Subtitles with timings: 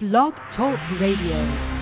[0.00, 1.79] Blog Talk Radio.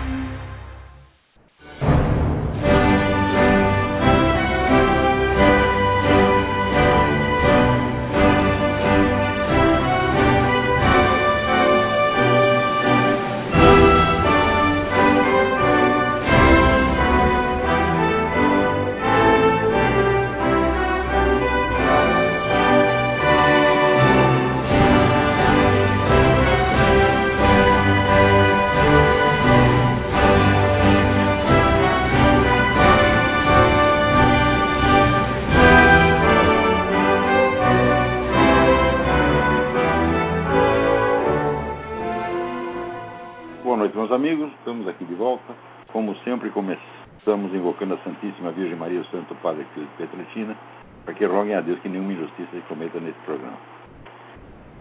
[46.38, 50.56] Sempre, começamos invocando a Santíssima Virgem Maria, o Santo Padre Filho de Petrutina,
[51.04, 53.56] para que roguem a Deus que nenhuma injustiça se cometa nesse programa.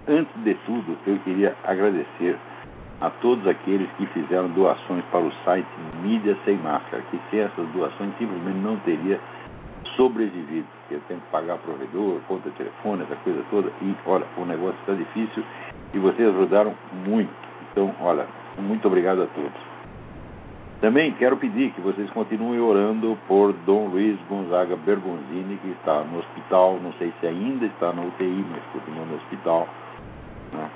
[0.08, 2.38] Antes de tudo, eu queria agradecer
[3.02, 5.68] a todos aqueles que fizeram doações para o site
[6.04, 9.20] Mídia Sem Máscara, que sem essas doações simplesmente não teria
[9.96, 14.26] sobrevivido, porque eu tenho que pagar provedor, conta de telefone, essa coisa toda, e olha,
[14.38, 15.44] o negócio está difícil
[15.94, 16.76] e vocês ajudaram
[17.08, 17.34] muito.
[17.71, 18.27] Então, olha,
[18.60, 19.66] muito obrigado a todos.
[20.80, 26.20] Também quero pedir que vocês continuem orando por Dom Luiz Gonzaga Bergonzini, que está no
[26.20, 29.68] hospital, não sei se ainda está na UTI, mas continua no hospital,
[30.54, 30.70] né?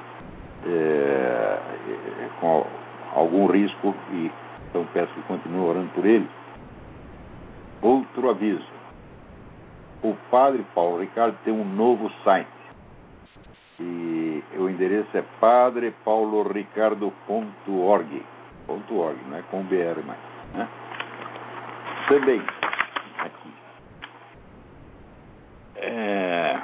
[0.65, 2.65] É, é, com
[3.13, 4.31] algum risco, e
[4.69, 6.27] então peço que continuem orando por ele.
[7.79, 8.65] Outro aviso.
[10.01, 12.49] O Padre Paulo Ricardo tem um novo site.
[13.79, 18.23] E o endereço é padrepauloricardo.org.
[18.89, 20.19] .org, não é com BR mais.
[20.53, 20.67] Né?
[22.07, 22.41] Também,
[23.19, 23.53] aqui.
[25.75, 26.61] É,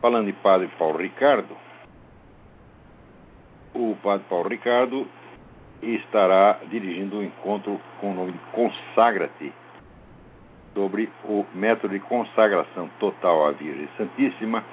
[0.00, 1.56] falando de Padre Paulo Ricardo,
[3.74, 5.06] o Padre Paulo Ricardo
[5.82, 9.52] estará dirigindo um encontro com o nome de Consagra-te
[10.74, 14.64] sobre o método de consagração total à Virgem Santíssima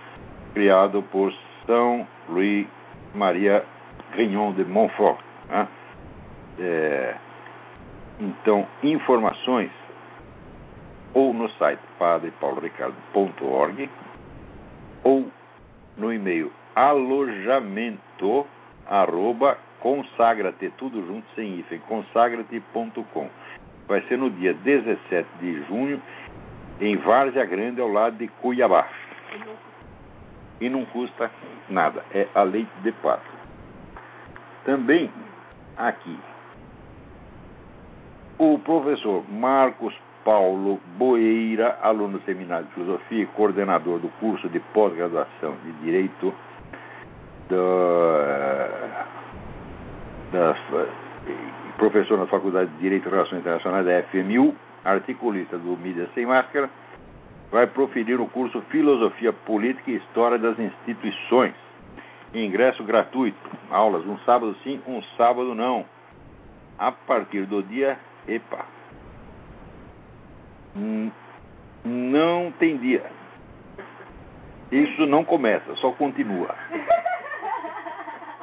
[0.54, 1.34] criado por
[1.66, 2.68] São Louis
[3.14, 3.64] Maria
[4.12, 5.27] Grignon de Montfort.
[5.50, 5.68] Né?
[6.60, 7.16] É,
[8.20, 9.72] então, informações
[11.14, 13.90] ou no site padrepauloricardo.org
[15.04, 15.28] ou
[15.98, 18.46] no e-mail alojamento
[18.88, 23.30] arroba consagrate, tudo junto sem hífen, consagrate.com.
[23.88, 26.02] Vai ser no dia 17 de junho
[26.80, 28.88] em Várzea Grande, ao lado de Cuiabá
[30.60, 31.32] e não custa
[31.70, 32.04] nada.
[32.14, 33.26] É a leite de pato.
[34.66, 35.10] Também
[35.78, 36.18] aqui
[38.40, 44.60] o professor Marcos Paulo Boeira, aluno do Seminário de Filosofia e coordenador do curso de
[44.60, 46.34] pós-graduação de Direito
[47.50, 49.06] da,
[50.32, 50.56] da,
[51.78, 56.70] professor na Faculdade de Direito e Relações Internacionais da FMU, articulista do Mídia Sem Máscara,
[57.52, 61.54] vai proferir o curso Filosofia Política e História das Instituições.
[62.34, 63.38] Ingresso gratuito.
[63.70, 65.86] Aulas um sábado sim, um sábado não.
[66.78, 67.98] A partir do dia.
[68.28, 68.66] Epa.
[71.84, 73.06] Não tem dia.
[74.72, 76.54] Isso não começa, só continua.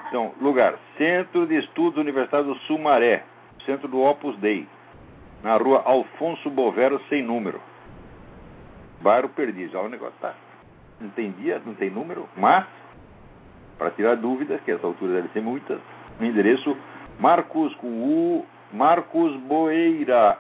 [0.09, 3.25] Então, lugar: Centro de Estudos Universidade do Sumaré,
[3.67, 4.67] centro do Opus Dei,
[5.43, 7.61] na rua Alfonso Bovero, sem número
[9.05, 9.73] bairro Perdiz.
[9.75, 10.35] Olha o negócio, tá?
[10.99, 12.67] Não tem dia, não tem número, mas,
[13.79, 15.79] para tirar dúvidas, que essa altura deve ser muitas,
[16.19, 16.77] no endereço
[17.19, 18.47] marcos com u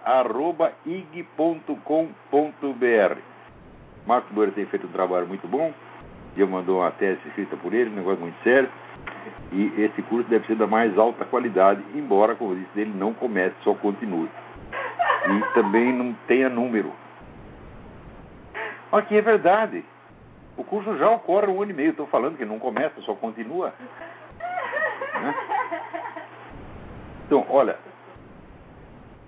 [0.06, 1.76] arroba ig.com.br.
[4.06, 5.72] Marcos Boeira tem feito um trabalho muito bom,
[6.36, 8.68] eu mandou uma tese escrita por ele, um negócio muito sério,
[9.52, 13.14] e esse curso deve ser da mais alta qualidade, embora, como eu disse, ele não
[13.14, 14.28] comece, só continue.
[15.26, 16.92] E também não tenha número.
[19.08, 19.84] Que é verdade.
[20.56, 21.90] O curso já ocorre um ano e meio.
[21.90, 23.72] Estou falando que não começa, só continua.
[25.14, 25.34] Né?
[27.26, 27.76] Então, olha,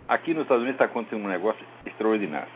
[0.07, 2.49] aqui nos Estados Unidos está acontecendo um negócio extraordinário.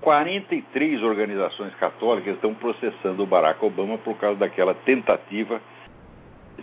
[0.00, 5.60] 43 organizações católicas estão processando o Barack Obama por causa daquela tentativa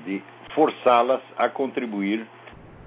[0.06, 0.22] de
[0.54, 2.26] forçá-las a contribuir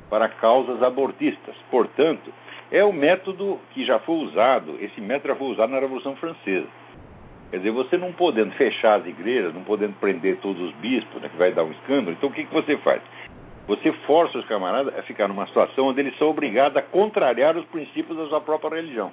[0.08, 1.54] para causas abortistas.
[1.70, 2.32] Portanto,
[2.70, 6.66] é o método que já foi usado, esse método já foi usado na Revolução Francesa.
[7.50, 11.28] Quer dizer, você não podendo fechar as igrejas, não podendo prender todos os bispos, né,
[11.28, 13.00] que vai dar um escândalo, então o que, que você faz?
[13.66, 17.64] Você força os camaradas a ficar numa situação onde eles são obrigados a contrariar os
[17.66, 19.12] princípios da sua própria religião.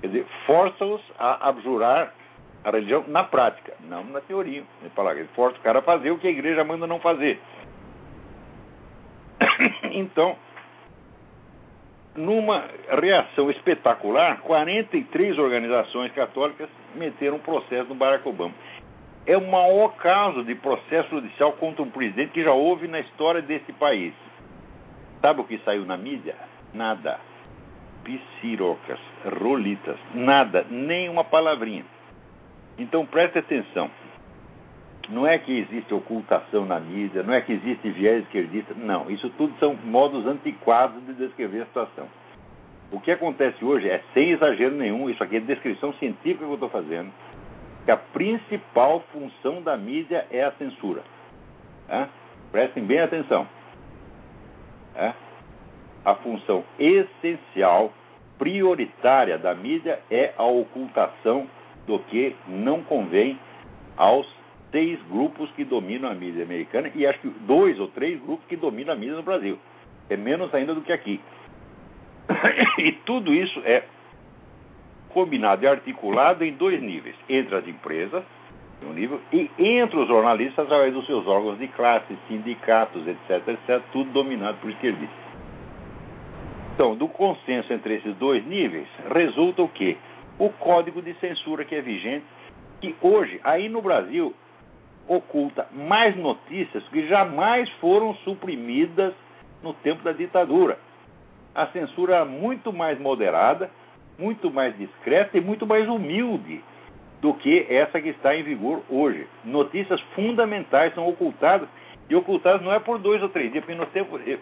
[0.00, 2.12] Quer dizer, força-os a abjurar
[2.64, 4.62] a religião na prática, não na teoria.
[4.80, 7.40] Ele fala, força o cara a fazer o que a igreja manda não fazer.
[9.92, 10.36] Então,
[12.16, 12.64] numa
[13.00, 18.54] reação espetacular, 43 organizações católicas meteram um processo no Barack Obama.
[19.26, 23.40] É o maior caso de processo judicial contra um presidente que já houve na história
[23.40, 24.12] desse país.
[25.20, 26.34] Sabe o que saiu na mídia?
[26.72, 27.20] Nada.
[28.02, 28.98] Piscirocas,
[29.38, 31.84] rolitas, nada, nem uma palavrinha.
[32.78, 33.90] Então preste atenção.
[35.10, 39.10] Não é que existe ocultação na mídia, não é que existe viés esquerdista, não.
[39.10, 42.06] Isso tudo são modos antiquados de descrever a situação.
[42.92, 46.54] O que acontece hoje é, sem exagero nenhum, isso aqui é descrição científica que eu
[46.54, 47.10] estou fazendo,
[47.84, 51.02] que a principal função da mídia é a censura.
[51.88, 52.06] É?
[52.52, 53.46] Prestem bem atenção.
[54.94, 55.12] É?
[56.04, 57.92] A função essencial,
[58.38, 61.46] prioritária da mídia é a ocultação
[61.86, 63.38] do que não convém
[63.96, 64.39] aos
[64.70, 68.56] seis grupos que dominam a mídia americana e acho que dois ou três grupos que
[68.56, 69.58] dominam a mídia no Brasil.
[70.08, 71.20] É menos ainda do que aqui.
[72.78, 73.84] e tudo isso é
[75.10, 78.24] combinado e articulado em dois níveis: entre as empresas,
[78.82, 83.82] um nível, e entre os jornalistas através dos seus órgãos de classe, sindicatos, etc., etc.,
[83.92, 85.30] tudo dominado por esquerdistas.
[86.74, 89.98] Então, do consenso entre esses dois níveis, resulta o quê?
[90.38, 92.24] O código de censura que é vigente,
[92.80, 94.34] que hoje, aí no Brasil,
[95.10, 99.12] oculta mais notícias que jamais foram suprimidas
[99.60, 100.78] no tempo da ditadura.
[101.52, 103.68] A censura era muito mais moderada,
[104.16, 106.62] muito mais discreta e muito mais humilde
[107.20, 109.26] do que essa que está em vigor hoje.
[109.44, 111.68] Notícias fundamentais são ocultadas
[112.08, 114.20] e ocultadas não é por dois ou três dias, porque nós temos.
[114.24, 114.38] Eu,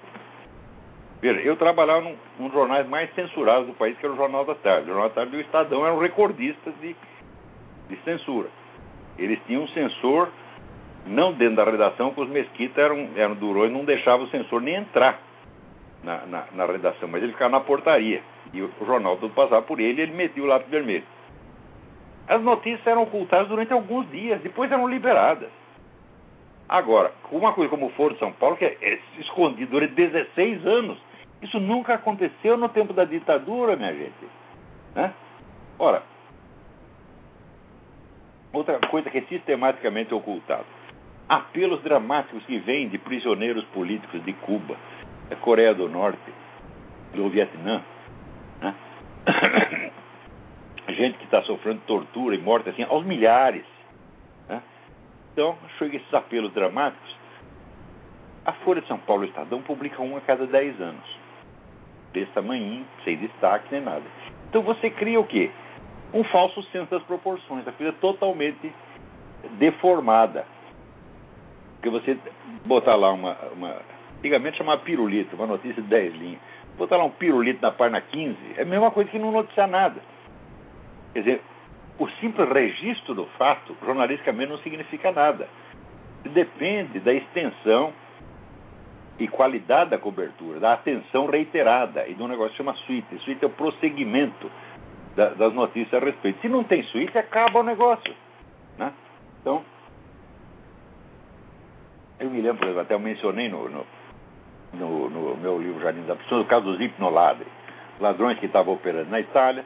[1.23, 4.55] veja, eu trabalhava num, num jornais mais censurados do país, que era o Jornal da
[4.55, 4.82] Tarde.
[4.82, 6.94] O Jornal da Tarde e o Estadão eram recordistas de,
[7.88, 8.49] de censura.
[9.19, 10.29] Eles tinham um censor
[11.08, 14.76] não dentro da redação, porque os Mesquita eram, eram durões não deixavam o censor nem
[14.76, 15.20] entrar
[16.02, 18.22] na, na, na, redação, mas ele ficava na portaria.
[18.52, 21.05] E o, o jornal todo passava por ele e ele metia o lápis vermelho.
[22.28, 25.49] As notícias eram ocultadas durante alguns dias, depois eram liberadas.
[26.69, 30.66] Agora, uma coisa como o Foro de São Paulo, que é, é escondido durante 16
[30.66, 30.99] anos,
[31.40, 34.28] isso nunca aconteceu no tempo da ditadura, minha gente.
[34.94, 35.12] Né?
[35.78, 36.02] Ora,
[38.52, 40.77] outra coisa que é sistematicamente ocultada
[41.28, 44.76] apelos dramáticos que vêm de prisioneiros políticos de Cuba,
[45.28, 46.32] da Coreia do Norte,
[47.14, 47.82] do Vietnã.
[48.60, 48.75] Né?
[50.88, 53.64] Gente que está sofrendo tortura e morte assim, aos milhares.
[54.48, 54.62] Né?
[55.32, 57.16] Então, chega esses apelos dramáticos.
[58.46, 61.19] A Folha de São Paulo Estadão publica um a cada 10 anos.
[62.14, 64.04] Desse tamanho, sem destaque nem nada.
[64.48, 65.50] Então você cria o quê?
[66.14, 68.72] Um falso senso das proporções, a coisa totalmente
[69.58, 70.46] deformada.
[71.80, 72.19] Porque você
[72.64, 73.76] botar lá uma, uma
[74.19, 76.40] antigamente chamava pirulito, uma notícia de 10 linhas.
[76.76, 80.00] Botar lá um pirulito na página 15 é a mesma coisa que não noticiar nada.
[81.12, 81.42] Quer dizer,
[81.98, 85.48] o simples registro do fato, jornalisticamente, não significa nada.
[86.25, 87.92] Depende da extensão
[89.19, 93.19] e qualidade da cobertura, da atenção reiterada e de um negócio que chama suíte.
[93.19, 94.50] Suíte é o prosseguimento
[95.16, 96.40] da, das notícias a respeito.
[96.40, 98.14] Se não tem suíte, acaba o negócio.
[98.76, 98.92] Né?
[99.40, 99.64] Então,
[102.20, 103.87] eu me lembro, exemplo, até eu mencionei no, no,
[104.75, 107.46] no, no meu livro Jardim da Pessoa, o caso dos hipnoladres,
[108.01, 109.65] ladrões que estavam operando na Itália,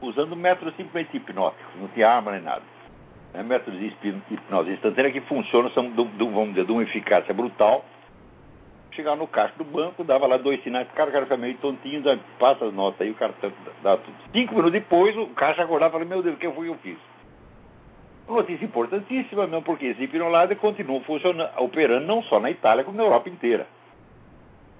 [0.00, 2.62] usando métodos simplesmente hipnóticos, não tinha arma nem nada.
[3.34, 3.86] É, métodos de
[4.30, 7.84] hipnose instantânea que funcionam, são, do, do, vamos dizer, de uma eficácia brutal.
[8.92, 11.56] Chegava no caixa do banco, dava lá dois sinais o cara, o cara fica meio
[11.58, 12.02] tontinho,
[12.40, 13.32] passa as notas aí, o cara
[13.82, 14.16] dá tudo.
[14.32, 16.78] Cinco minutos depois, o caixa acordava e falava, meu Deus, o que foi que eu
[16.78, 16.98] fiz?
[18.30, 23.02] Notícia importantíssima mesmo, porque esse hipnolada continua funcionando, operando não só na Itália, como na
[23.02, 23.66] Europa inteira.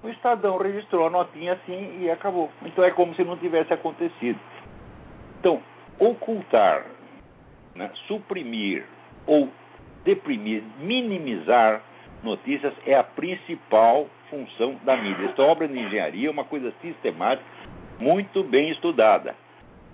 [0.01, 2.49] O Estadão registrou a notinha assim e acabou.
[2.63, 4.39] Então é como se não tivesse acontecido.
[5.37, 5.61] Então,
[5.99, 6.85] ocultar,
[7.75, 8.85] né, suprimir
[9.27, 9.49] ou
[10.05, 11.81] deprimir, minimizar
[12.23, 15.25] notícias é a principal função da mídia.
[15.25, 17.45] Esta obra de engenharia é uma coisa sistemática,
[17.99, 19.35] muito bem estudada.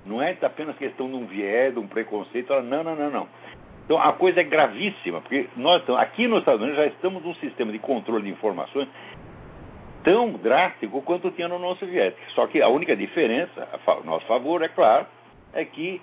[0.08, 2.54] Não é apenas questão de um viés, de um preconceito.
[2.62, 3.28] Não, não, não, não.
[3.86, 7.72] Então a coisa é gravíssima, porque nós aqui nos Estados Unidos já estamos num sistema
[7.72, 8.88] de controle de informações
[10.04, 12.22] tão drástico quanto tinha no União Soviética.
[12.36, 15.06] Só que a única diferença, a nosso favor, é claro,
[15.54, 16.02] é que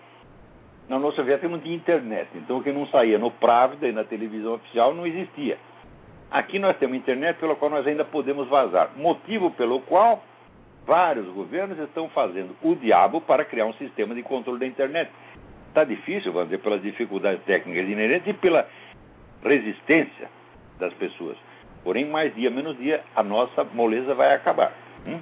[0.89, 2.29] na União Soviética não tinha internet.
[2.35, 5.59] Então o que não saía no Pravda e na televisão oficial não existia.
[6.31, 8.91] Aqui nós temos internet pelo qual nós ainda podemos vazar.
[8.97, 10.23] Motivo pelo qual
[10.87, 15.11] vários governos estão fazendo o diabo para criar um sistema de controle da internet.
[15.69, 18.69] Está difícil, vamos dizer, pelas dificuldades técnicas inerentes e pela
[19.43, 20.29] resistência
[20.79, 21.37] das pessoas.
[21.83, 24.73] Porém, mais dia menos dia, a nossa moleza vai acabar.
[25.07, 25.21] Hum?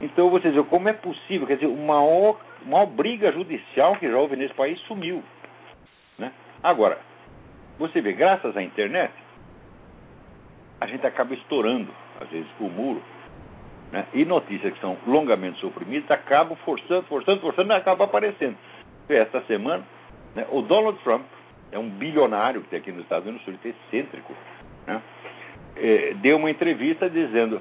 [0.00, 1.46] Então, você diz, como é possível?
[1.46, 2.34] Quer dizer, uma
[2.64, 5.22] maior briga judicial que já houve nesse país sumiu.
[6.18, 6.32] Né?
[6.62, 6.98] Agora,
[7.78, 9.12] você vê, graças à internet,
[10.80, 13.00] a gente acaba estourando, às vezes, o muro.
[13.92, 14.06] Né?
[14.14, 18.56] E notícias que são longamente suprimidas acabam forçando, forçando, forçando acabam aparecendo.
[19.08, 19.84] Esta semana,
[20.34, 21.22] né, o Donald Trump,
[21.70, 24.32] é um bilionário que tem aqui nos Estados Unidos, um sujeito excêntrico,
[24.86, 25.00] né?
[25.76, 27.60] é, deu uma entrevista dizendo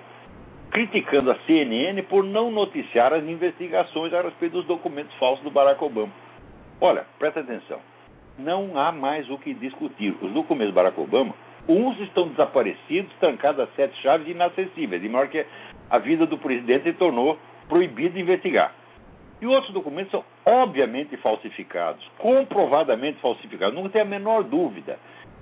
[0.71, 5.83] criticando a CNN por não noticiar as investigações a respeito dos documentos falsos do Barack
[5.83, 6.13] Obama.
[6.79, 7.79] Olha, presta atenção.
[8.39, 10.15] Não há mais o que discutir.
[10.21, 11.35] Os documentos do Barack Obama,
[11.67, 15.45] uns estão desaparecidos, trancados a sete chaves inacessíveis, de modo que
[15.91, 18.73] a vida do presidente se tornou proibido investigar.
[19.41, 24.97] E outros documentos são obviamente falsificados, comprovadamente falsificados, não tem a menor dúvida.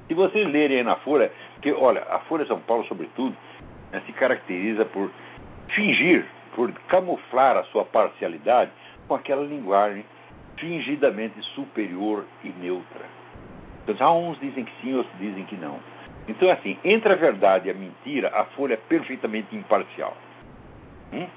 [0.07, 3.35] Se vocês lerem aí na Folha, que olha, a Folha São Paulo, sobretudo,
[3.91, 5.11] né, se caracteriza por
[5.75, 6.25] fingir,
[6.55, 8.71] por camuflar a sua parcialidade
[9.07, 10.03] com aquela linguagem
[10.57, 13.05] fingidamente superior e neutra.
[13.87, 15.79] Então, há uns dizem que sim, outros dizem que não.
[16.27, 20.15] Então, assim, entre a verdade e a mentira, a Folha é perfeitamente imparcial.
[21.13, 21.27] Hum?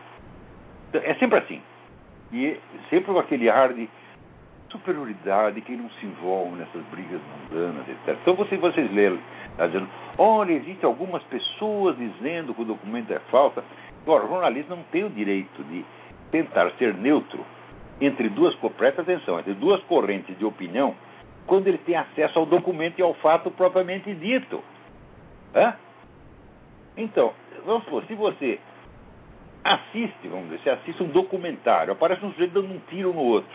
[0.88, 1.62] Então, é sempre assim.
[2.33, 2.59] E
[2.91, 3.88] sempre com aquele ar de
[4.71, 8.19] superioridade, que não se envolve nessas brigas mundanas, etc.
[8.23, 9.19] Então, você, vocês leram
[9.52, 13.62] Está dizendo, olha, existem algumas pessoas dizendo que o documento é falso.
[14.02, 15.85] Agora, o jornalista não tem o direito de
[16.31, 17.45] tentar ser neutro
[18.00, 20.95] entre duas, presta atenção, entre duas correntes de opinião,
[21.47, 24.62] quando ele tem acesso ao documento e ao fato propriamente dito.
[25.55, 25.75] Hã?
[26.97, 27.33] Então,
[27.64, 28.59] vamos supor, se você
[29.64, 33.50] assiste, vamos dizer, você assiste um documentário, aparece um sujeito dando um tiro no outro,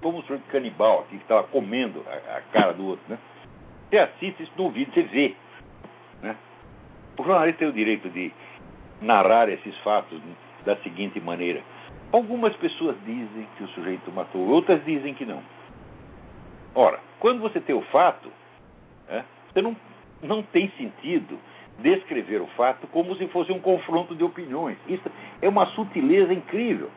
[0.00, 3.18] como um sujeito canibal aqui que estava comendo a, a cara do outro, né?
[3.88, 5.34] Você assiste isso no vídeo, você vê.
[6.22, 6.36] Né?
[7.18, 8.32] O jornalista tem o direito de
[9.00, 10.20] narrar esses fatos
[10.64, 11.62] da seguinte maneira.
[12.12, 15.42] Algumas pessoas dizem que o sujeito matou, outras dizem que não.
[16.74, 18.30] Ora, quando você tem o fato,
[19.08, 19.76] né, você não,
[20.22, 21.38] não tem sentido
[21.78, 24.78] descrever o fato como se fosse um confronto de opiniões.
[24.88, 25.10] Isso
[25.42, 26.90] é uma sutileza incrível.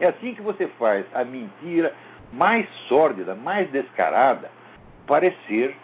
[0.00, 1.94] É assim que você faz a mentira
[2.32, 4.50] mais sórdida, mais descarada,
[5.06, 5.76] parecer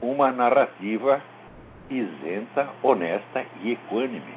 [0.00, 1.22] uma narrativa
[1.88, 4.34] isenta, honesta e equânime.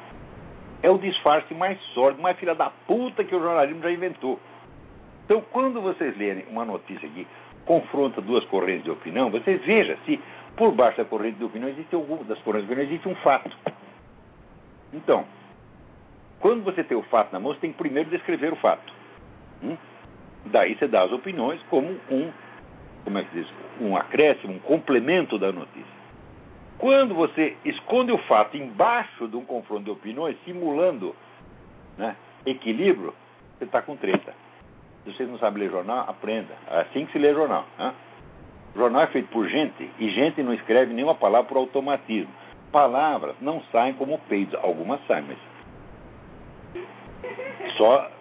[0.84, 4.40] É o disfarce mais sórdido, mais filha da puta que o jornalismo já inventou.
[5.26, 7.28] Então, quando vocês lerem uma notícia que
[7.66, 10.20] confronta duas correntes de opinião, vocês vejam se
[10.58, 13.56] por baixo da corrente de opinião existe alguma das correntes de opinião existe um fato.
[14.92, 15.26] Então,
[16.40, 18.94] quando você tem o fato na mão, você tem que primeiro descrever o fato.
[19.64, 19.78] Hum?
[20.48, 22.32] Daí você dá as opiniões como um
[23.08, 23.48] como é que diz,
[23.80, 25.98] um acréscimo, um complemento da notícia.
[26.78, 31.16] Quando você esconde o fato embaixo de um confronto de opiniões, simulando
[31.98, 33.14] né, equilíbrio,
[33.58, 34.34] você está com treta.
[35.06, 36.54] Se você não sabe ler jornal, aprenda.
[36.70, 37.66] É assim que se lê jornal.
[37.80, 37.94] Né?
[38.76, 42.32] Jornal é feito por gente e gente não escreve nenhuma palavra por automatismo.
[42.72, 44.54] Palavras não saem como peidos.
[44.62, 45.38] Algumas saem, mas
[47.78, 48.12] só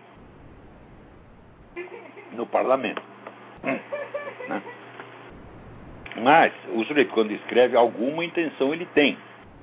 [2.32, 3.02] no parlamento.
[3.62, 4.62] Né?
[6.22, 9.18] Mas o sujeito, quando escreve, alguma intenção ele tem.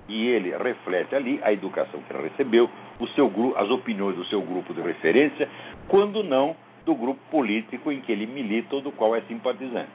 [0.08, 4.42] E ele reflete ali a educação que ele recebeu, o seu as opiniões do seu
[4.42, 5.48] grupo de referência,
[5.88, 9.90] quando não do grupo político em que ele milita ou do qual é simpatizante.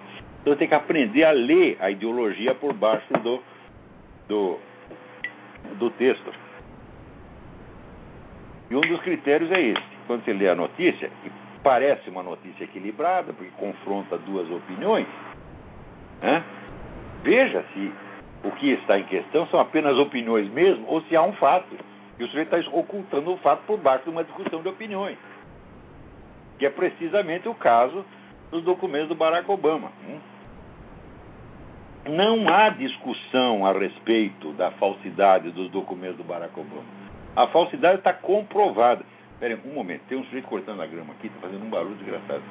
[0.49, 3.43] Então tem que aprender a ler a ideologia por baixo do,
[4.27, 4.59] do,
[5.75, 6.33] do texto.
[8.71, 9.83] E um dos critérios é esse.
[10.07, 11.11] Quando você lê a notícia,
[11.63, 15.07] parece uma notícia equilibrada, porque confronta duas opiniões,
[16.23, 16.43] né?
[17.23, 17.93] veja se
[18.43, 21.77] o que está em questão são apenas opiniões mesmo, ou se há um fato.
[22.19, 25.19] E o sujeito está ocultando o fato por baixo de uma discussão de opiniões.
[26.59, 28.03] Que é precisamente o caso
[28.51, 29.93] dos documentos do Barack Obama.
[30.09, 30.38] Hum?
[32.09, 36.83] Não há discussão a respeito da falsidade dos documentos do Barack Obama.
[37.37, 39.05] A falsidade está comprovada.
[39.33, 42.43] Espera um momento, tem um sujeito cortando a grama aqui, está fazendo um barulho desgraçado.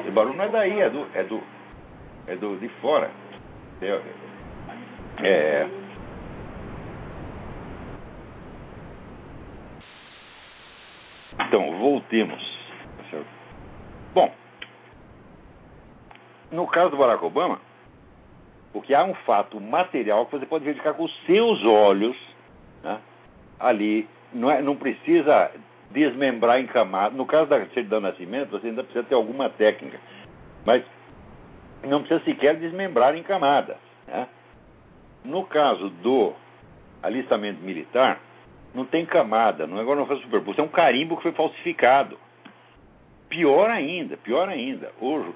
[0.00, 1.42] Esse barulho não é daí, é do, é do,
[2.26, 3.10] é do de fora.
[3.80, 4.00] É,
[5.22, 5.68] é,
[11.46, 12.42] então, voltemos.
[14.12, 14.32] Bom,
[16.50, 17.60] no caso do Barack Obama,
[18.74, 22.16] o que há um fato material que você pode verificar com os seus olhos
[22.82, 22.98] né,
[23.60, 25.50] ali não, é, não precisa
[25.90, 27.16] desmembrar em camadas.
[27.16, 30.00] No caso da certidão de nascimento, você ainda precisa ter alguma técnica.
[30.64, 30.82] Mas
[31.84, 33.76] não precisa sequer desmembrar em camadas.
[34.06, 34.26] Né?
[35.24, 36.32] No caso do
[37.02, 38.20] alistamento militar,
[38.74, 42.18] não tem camada, não é agora não foi superposto, é um carimbo que foi falsificado.
[43.28, 45.34] Pior ainda, pior ainda, o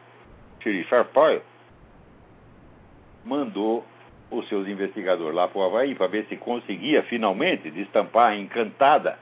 [0.62, 1.42] xerife Arpaio
[3.26, 3.84] mandou
[4.30, 9.18] os seus investigadores lá para o Havaí para ver se conseguia finalmente destampar a encantada,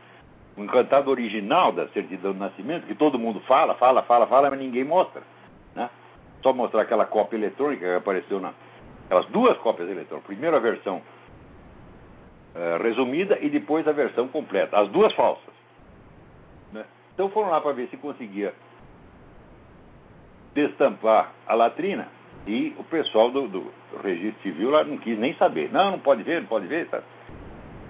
[0.56, 4.58] o encantado original da certidão de nascimento, que todo mundo fala, fala, fala, fala, mas
[4.58, 5.22] ninguém mostra.
[5.74, 5.90] Né?
[6.42, 8.52] Só mostrar aquela cópia eletrônica que apareceu na.
[9.06, 10.26] Aquelas duas cópias eletrônicas.
[10.26, 11.02] Primeiro a versão
[12.54, 14.78] é, resumida e depois a versão completa.
[14.78, 15.52] As duas falsas.
[16.72, 16.84] Né?
[17.12, 18.54] Então foram lá para ver se conseguia
[20.54, 22.08] destampar a latrina
[22.46, 23.72] e o pessoal do, do,
[24.02, 25.70] registro civil lá não quis nem saber.
[25.72, 26.86] Não, não pode ver, não pode ver.
[26.88, 27.02] Tá?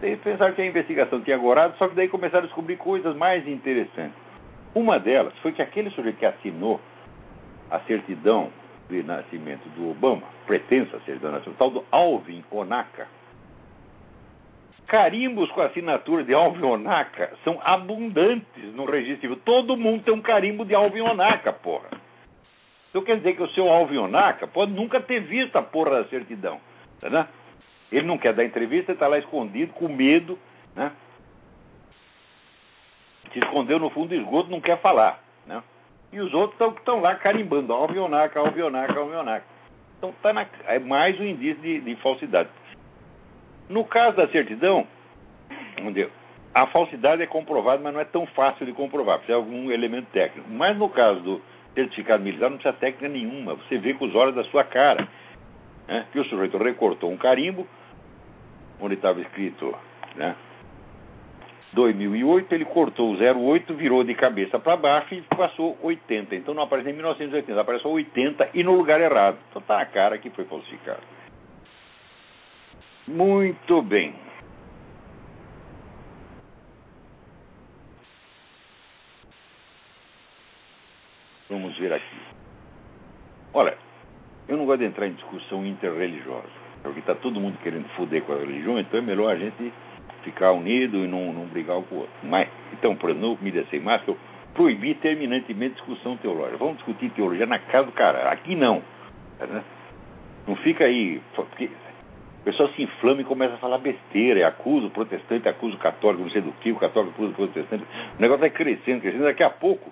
[0.02, 3.46] E pensaram que a investigação tinha agorado, só que daí começaram a descobrir coisas mais
[3.48, 4.16] interessantes.
[4.74, 6.80] Uma delas foi que aquele sujeito que assinou
[7.70, 8.50] a certidão
[8.88, 13.08] de nascimento do Obama, pretensa certidão de nascimento, tal do Alvin Onaka,
[14.86, 19.36] Carimbos com assinatura de Alvin Onaka são abundantes no registro civil.
[19.44, 21.88] Todo mundo tem um carimbo de Alvin Onaka, porra.
[22.94, 26.04] Então quer dizer que o seu Alvin Onaka pode nunca ter visto a porra da
[26.04, 26.60] certidão.
[27.00, 27.28] Tá,
[27.90, 30.38] Ele não quer dar entrevista, está lá escondido, com medo,
[30.76, 30.92] né?
[33.32, 35.18] Se escondeu no fundo do esgoto, não quer falar.
[35.44, 35.60] Né?
[36.12, 39.44] E os outros estão lá carimbando, Onaka, Alvin Onaka.
[39.98, 42.48] Então tá na, é mais um indício de, de falsidade.
[43.68, 44.86] No caso da certidão,
[45.82, 46.08] onde
[46.54, 50.06] a falsidade é comprovada, mas não é tão fácil de comprovar, precisa de algum elemento
[50.12, 50.48] técnico.
[50.48, 54.34] Mas no caso do certificado militar, não precisa técnica nenhuma, você vê com os olhos
[54.34, 55.08] da sua cara
[55.88, 57.66] né, que o sujeito recortou um carimbo,
[58.80, 59.74] onde estava escrito
[60.14, 60.36] né,
[61.74, 66.34] 2008, ele cortou o 08, virou de cabeça para baixo e passou 80.
[66.36, 69.36] Então não aparece em 1980, apareceu 80 e no lugar errado.
[69.50, 71.02] Então está na cara que foi falsificado.
[73.06, 74.14] Muito bem.
[81.50, 82.20] Vamos ver aqui.
[83.52, 83.76] Olha,
[84.74, 86.48] eu não gosto de entrar em discussão interreligiosa,
[86.82, 89.72] porque está todo mundo querendo foder com a religião, então é melhor a gente
[90.22, 92.14] ficar unido e não, não brigar um com o outro.
[92.22, 94.18] Mas, então, por exemplo, no Mídia Sem Máscara, eu
[94.54, 96.56] proibi terminantemente discussão teológica.
[96.56, 98.30] Vamos discutir teologia na casa do cara.
[98.30, 98.82] Aqui não.
[99.38, 99.62] Né?
[100.46, 101.20] Não fica aí.
[101.34, 101.66] Porque
[102.40, 105.78] o pessoal se inflama e começa a falar besteira, e acusa o protestante, acusa o
[105.78, 107.84] católico, não sei do que, o católico acusa o protestante.
[108.18, 109.90] O negócio vai crescendo, crescendo, daqui a pouco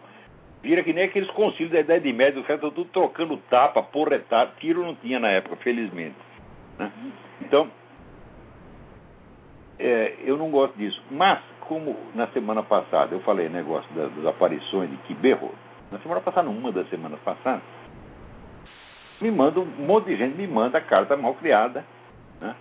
[0.63, 4.53] vira que nem aqueles concílios da Idade Média, os caras estão tudo trocando tapa, porretado,
[4.59, 6.17] tiro não tinha na época, felizmente.
[6.79, 6.91] Né?
[7.41, 7.69] Então,
[9.79, 11.03] é, eu não gosto disso.
[11.11, 15.53] Mas, como na semana passada eu falei negócio das, das aparições de Quiberro,
[15.91, 17.63] na semana passada, uma das semanas passadas,
[19.21, 21.85] me manda um monte de gente me manda carta mal criada
[22.41, 22.57] né?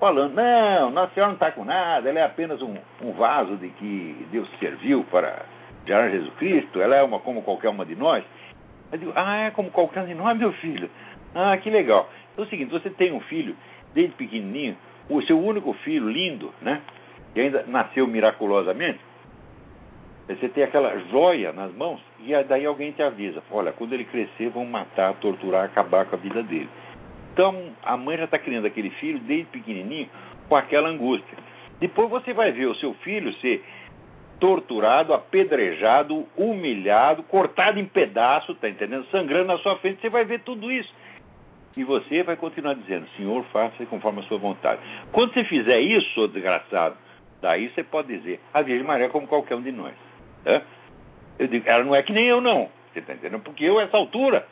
[0.00, 3.68] falando, não, Nossa Senhora não está com nada, ela é apenas um, um, vaso de
[3.70, 5.44] que Deus serviu para
[5.88, 8.22] gerar Jesus Cristo, ela é uma como qualquer uma de nós.
[8.92, 10.88] Eu digo, ah, é como qualquer um de nós, meu filho.
[11.34, 12.08] Ah, que legal.
[12.32, 13.56] Então é o seguinte, você tem um filho,
[13.94, 14.76] desde pequenininho,
[15.08, 16.80] o seu único filho, lindo, né?
[17.34, 19.00] Que ainda nasceu miraculosamente,
[20.28, 24.50] você tem aquela joia nas mãos, e daí alguém te avisa, olha, quando ele crescer,
[24.50, 26.68] vão matar, torturar, acabar com a vida dele.
[27.32, 30.08] Então, a mãe já está criando aquele filho desde pequenininho
[30.48, 31.38] com aquela angústia.
[31.80, 33.64] Depois você vai ver o seu filho ser
[34.38, 39.06] torturado, apedrejado, humilhado, cortado em pedaços, tá entendendo?
[39.10, 40.92] Sangrando na sua frente, você vai ver tudo isso.
[41.76, 44.80] E você vai continuar dizendo, Senhor, faça conforme a sua vontade.
[45.12, 46.96] Quando você fizer isso, desgraçado,
[47.40, 49.94] daí você pode dizer, a Virgem Maria é como qualquer um de nós.
[50.44, 50.62] Né?
[51.38, 52.68] Eu digo, ela não é que nem eu, não.
[52.92, 53.42] Você está entendendo?
[53.42, 54.46] Porque eu, essa altura,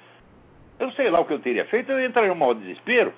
[0.78, 3.12] eu sei lá o que eu teria feito, eu entraria no maior desespero.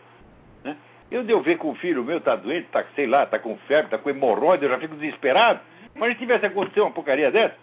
[0.64, 0.76] Né?
[1.10, 3.86] Eu devo ver que o filho meu está doente, está, sei lá, está com febre,
[3.86, 5.60] está com hemorroide, eu já fico desesperado.
[5.98, 7.56] Mas se tivesse acontecido uma porcaria dessa,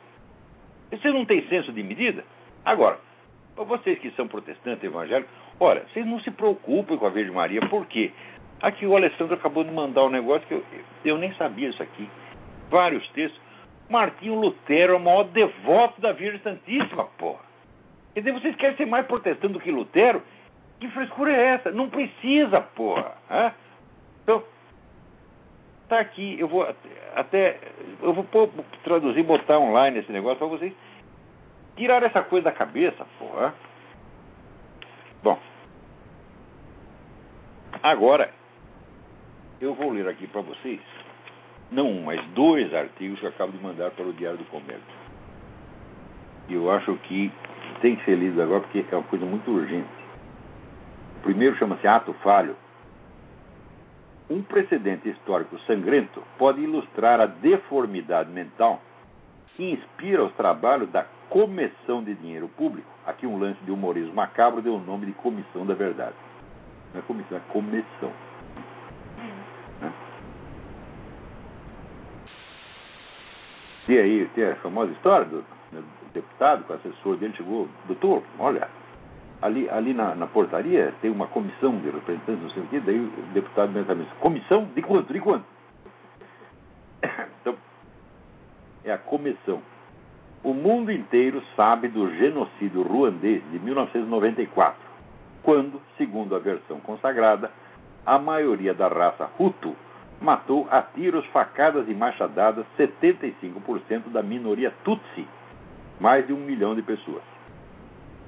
[0.92, 2.24] você não tem senso de medida?
[2.64, 3.00] Agora,
[3.56, 7.62] para vocês que são protestantes evangélicos, olha, vocês não se preocupem com a Virgem Maria,
[7.62, 8.12] por quê?
[8.62, 10.64] Aqui o Alessandro acabou de mandar um negócio que eu,
[11.04, 12.10] eu nem sabia isso aqui.
[12.70, 13.40] Vários textos.
[13.90, 17.46] Martinho Lutero é o maior devoto da Virgem Santíssima, porra.
[18.14, 20.24] Quer dizer, vocês querem ser mais protestante do que Lutero?
[20.80, 21.72] Que frescura é essa?
[21.72, 23.14] Não precisa, porra.
[23.30, 23.54] Hã?
[24.24, 24.44] Então,
[25.88, 26.68] tá aqui, eu vou
[27.16, 27.60] até.
[28.02, 28.26] Eu vou
[28.84, 30.74] traduzir, botar online esse negócio para vocês
[31.76, 33.54] tirar essa coisa da cabeça, porra.
[35.22, 35.40] Bom.
[37.84, 38.32] Agora,
[39.62, 40.80] eu vou ler aqui para vocês,
[41.72, 45.06] não um, mas dois artigos que eu acabo de mandar para o Diário do Comércio.
[46.48, 47.32] E eu acho que
[47.82, 49.88] tem que ser lido agora porque é uma coisa muito urgente.
[51.18, 52.56] O primeiro chama-se Ato Falho,
[54.30, 58.82] Um precedente histórico sangrento pode ilustrar a deformidade mental
[59.56, 62.90] que inspira os trabalhos da Comissão de Dinheiro Público.
[63.06, 66.16] Aqui um lance de humorismo macabro deu o nome de Comissão da Verdade.
[66.94, 68.12] Não é comissão, é comissão.
[69.82, 69.94] Né?
[73.88, 78.24] E aí, tem a famosa história do, do deputado, com o assessor dele, chegou, doutor,
[78.40, 78.68] olha,
[79.46, 83.00] ali, ali na, na, portaria tem uma comissão de representantes, não sei o quê, daí
[83.00, 84.66] o deputado mentalmente, comissão?
[84.76, 85.14] De quanto?
[85.14, 85.46] De quanto?
[87.42, 87.56] Então,
[88.84, 89.62] é a comissão.
[90.44, 94.80] O mundo inteiro sabe do genocídio ruandês de 1994,
[95.44, 97.52] quando, segundo a versão consagrada,
[98.06, 99.76] a maioria da raça Hutu
[100.22, 105.28] matou a tiros, facadas e machadadas 75% da minoria Tutsi,
[106.00, 107.35] mais de um milhão de pessoas.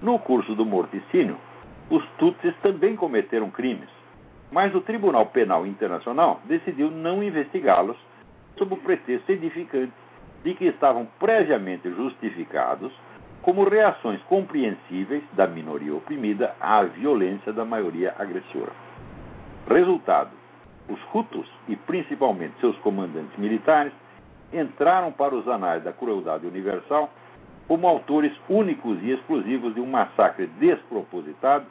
[0.01, 1.37] No curso do morticínio,
[1.89, 3.89] os Tutsis também cometeram crimes,
[4.51, 7.97] mas o Tribunal Penal Internacional decidiu não investigá-los
[8.57, 9.93] sob o pretexto edificante
[10.43, 12.91] de que estavam previamente justificados
[13.41, 18.71] como reações compreensíveis da minoria oprimida à violência da maioria agressora.
[19.67, 20.31] Resultado:
[20.89, 23.93] os Hutus, e principalmente seus comandantes militares,
[24.53, 27.09] entraram para os anais da crueldade universal
[27.67, 31.65] como autores únicos e exclusivos de um massacre despropositado,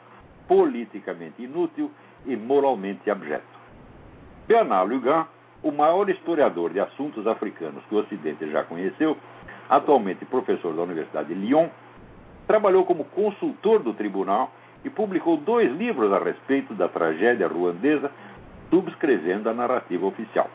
[0.47, 1.91] politicamente inútil
[2.25, 3.57] e moralmente abjeto.
[4.47, 5.27] Bernard Lugan,
[5.63, 9.17] o maior historiador de assuntos africanos que o Ocidente já conheceu,
[9.69, 11.67] atualmente professor da Universidade de Lyon,
[12.45, 14.51] trabalhou como consultor do tribunal
[14.85, 18.11] e publicou dois livros a respeito da tragédia ruandesa,
[18.69, 20.49] subscrevendo a narrativa oficial.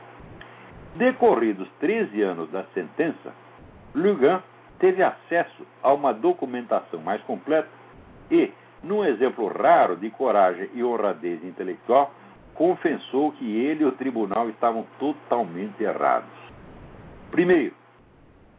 [0.95, 3.35] Decorridos 13 anos da sentença,
[3.95, 4.43] Lugan
[4.83, 7.69] teve acesso a uma documentação mais completa
[8.29, 8.51] e,
[8.83, 12.13] num exemplo raro de coragem e honradez intelectual,
[12.53, 16.29] confessou que ele e o tribunal estavam totalmente errados.
[17.31, 17.73] Primeiro,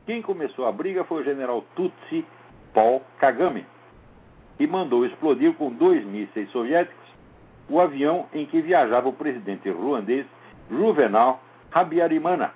[0.06, 2.26] quem começou a briga foi o general Tutsi
[2.74, 3.66] Paul Kagame,
[4.58, 7.04] que mandou explodir com dois mísseis soviéticos
[7.68, 10.26] o avião em que viajava o presidente ruandês
[10.70, 12.54] Juvenal Habyarimana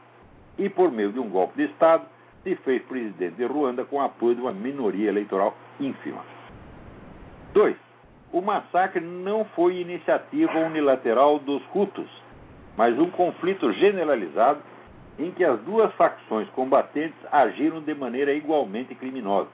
[0.57, 2.05] e, por meio de um golpe de Estado,
[2.43, 6.21] se fez presidente de Ruanda com apoio de uma minoria eleitoral ínfima.
[7.53, 7.75] 2.
[8.31, 12.09] O massacre não foi iniciativa unilateral dos Hutus,
[12.75, 14.59] mas um conflito generalizado
[15.17, 19.49] em que as duas facções combatentes agiram de maneira igualmente criminosa.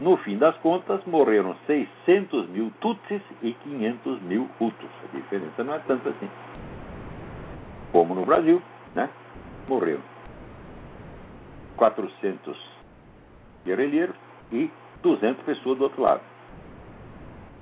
[0.00, 4.90] No fim das contas, morreram 600 mil Tutsis e 500 mil Hutus.
[5.04, 6.28] A diferença não é tanto assim.
[7.92, 8.60] Como no Brasil,
[8.94, 9.08] né?
[9.68, 10.11] Morreram
[11.76, 12.56] 400
[13.64, 14.16] guerrilheiros
[14.50, 14.70] e
[15.02, 16.20] 200 pessoas do outro lado.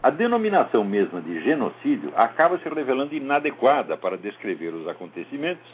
[0.02, 5.66] A denominação mesma de genocídio acaba se revelando inadequada para descrever os acontecimentos,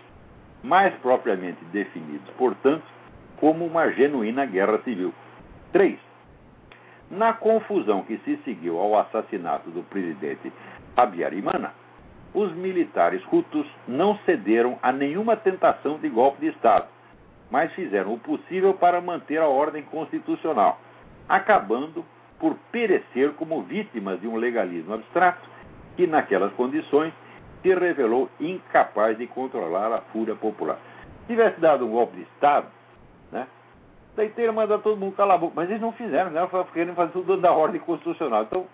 [0.64, 2.82] mais propriamente definidos, portanto,
[3.38, 5.14] como uma genuína guerra civil.
[5.72, 5.96] 3.
[7.10, 10.52] Na confusão que se seguiu ao assassinato do presidente
[10.96, 11.72] Habyarimana,
[12.34, 16.88] os militares hutus não cederam a nenhuma tentação de golpe de Estado
[17.50, 20.78] mas fizeram o possível para manter a ordem constitucional,
[21.28, 22.04] acabando
[22.38, 25.48] por perecer como vítimas de um legalismo abstrato
[25.96, 27.12] que, naquelas condições,
[27.62, 30.78] se revelou incapaz de controlar a fúria popular.
[31.22, 32.66] Se tivesse dado um golpe de Estado,
[33.32, 33.46] né,
[34.14, 35.54] daí teria mandado todo mundo calar a boca.
[35.56, 36.48] Mas eles não fizeram, né?
[36.72, 38.42] Querem fazer tudo da ordem constitucional.
[38.42, 38.66] Então,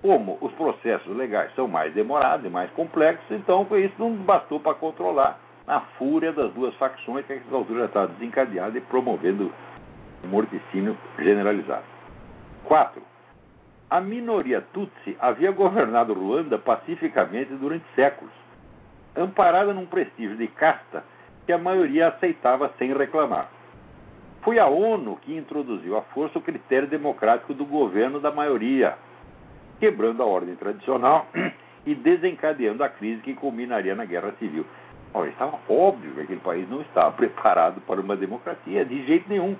[0.00, 4.74] como os processos legais são mais demorados e mais complexos, então isso não bastou para
[4.74, 9.52] controlar na fúria das duas facções que a essa altura já estava desencadeada e promovendo
[10.22, 11.84] um morticínio generalizado.
[12.64, 13.02] 4.
[13.90, 18.32] A minoria Tutsi havia governado Ruanda pacificamente durante séculos,
[19.16, 21.04] amparada num prestígio de casta
[21.46, 23.48] que a maioria aceitava sem reclamar.
[24.42, 28.94] Foi a ONU que introduziu à força o critério democrático do governo da maioria,
[29.78, 31.26] quebrando a ordem tradicional
[31.86, 34.66] e desencadeando a crise que culminaria na guerra civil.
[35.14, 39.56] Olha, estava óbvio que aquele país não estava preparado para uma democracia, de jeito nenhum.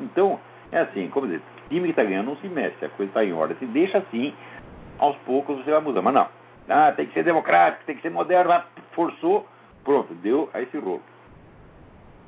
[0.00, 0.40] Então,
[0.72, 3.32] é assim, como dizer, time que está ganhando não se mexe, a coisa está em
[3.32, 3.56] ordem.
[3.58, 4.34] Se deixa assim,
[4.98, 6.02] aos poucos você vai mudar.
[6.02, 6.28] Mas não,
[6.68, 9.46] ah, tem que ser democrático, tem que ser moderno, forçou,
[9.84, 11.02] pronto, deu a esse rolo.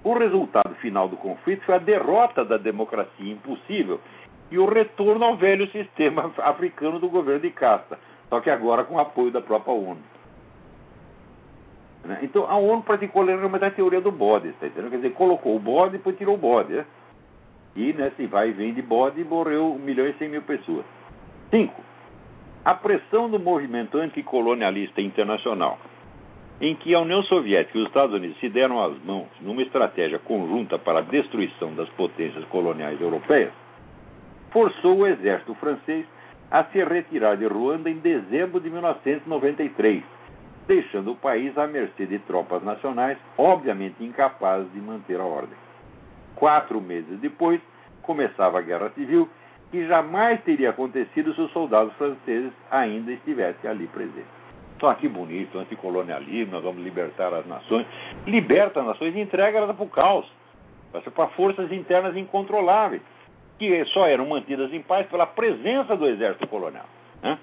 [0.04, 4.00] O resultado final do conflito foi a derrota da democracia impossível
[4.52, 9.00] e o retorno ao velho sistema africano do governo de casta, só que agora com
[9.00, 10.15] apoio da própria ONU.
[12.06, 12.20] Né?
[12.22, 14.90] Então a ONU praticou realmente a teoria do bode, tá entendendo?
[14.90, 16.72] Quer dizer, colocou o bode e depois tirou o bode.
[16.72, 16.84] Né?
[17.74, 20.84] E nesse vai e vem de bode morreu 1 milhão e 100 mil pessoas.
[21.50, 21.74] 5.
[22.64, 25.78] A pressão do movimento anticolonialista internacional
[26.60, 30.18] em que a União Soviética e os Estados Unidos se deram as mãos numa estratégia
[30.18, 33.52] conjunta para a destruição das potências coloniais europeias,
[34.50, 36.06] forçou o exército francês
[36.50, 40.02] a se retirar de Ruanda em dezembro de 1993,
[40.66, 45.57] deixando o país à mercê de tropas nacionais, obviamente incapazes de manter a ordem.
[46.35, 47.61] Quatro meses depois,
[48.02, 49.29] começava a Guerra Civil,
[49.70, 54.37] que jamais teria acontecido se os soldados franceses ainda estivessem ali presentes.
[54.79, 57.87] Só que bonito, anticolonialismo, nós vamos libertar as nações.
[58.26, 60.31] Liberta as nações e entrega elas para o caos,
[61.14, 63.02] para forças internas incontroláveis,
[63.59, 66.85] que só eram mantidas em paz pela presença do exército colonial.
[67.22, 67.38] Né?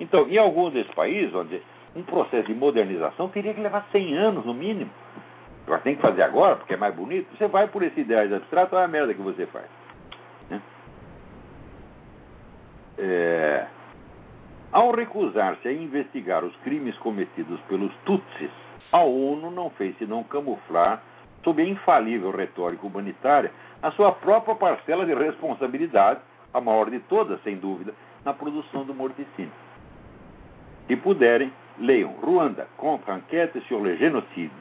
[0.00, 1.62] Então, em alguns desses países, dizer,
[1.94, 4.90] um processo de modernização teria que levar 100 anos no mínimo.
[5.66, 7.28] Agora tem que fazer agora, porque é mais bonito.
[7.36, 9.66] Você vai por esse ideais abstrato, olha a merda que você faz.
[10.50, 10.60] Né?
[12.98, 13.66] É...
[14.72, 18.50] Ao recusar-se a investigar os crimes cometidos pelos Tutsis,
[18.90, 21.02] a ONU não fez senão camuflar,
[21.44, 23.52] sob a infalível retórica humanitária,
[23.82, 26.20] a sua própria parcela de responsabilidade,
[26.54, 27.92] a maior de todas, sem dúvida,
[28.24, 29.52] na produção do morticínio.
[30.86, 34.52] Se puderem, leiam Ruanda, contre enquête sur le génocide,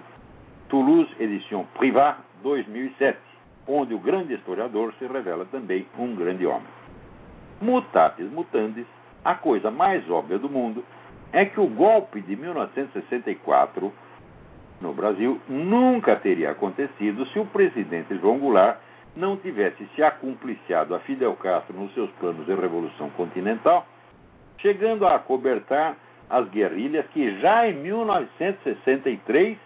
[0.69, 3.17] Toulouse, edição Privat, 2007,
[3.67, 6.67] onde o grande historiador se revela também um grande homem.
[7.61, 8.87] Mutatis mutandis,
[9.23, 10.83] a coisa mais óbvia do mundo
[11.31, 13.93] é que o golpe de 1964
[14.81, 18.79] no Brasil nunca teria acontecido se o presidente João Goulart
[19.15, 23.85] não tivesse se acumpliciado a Fidel Castro nos seus planos de revolução continental,
[24.57, 25.95] chegando a acobertar
[26.31, 29.57] as guerrilhas que já em 1963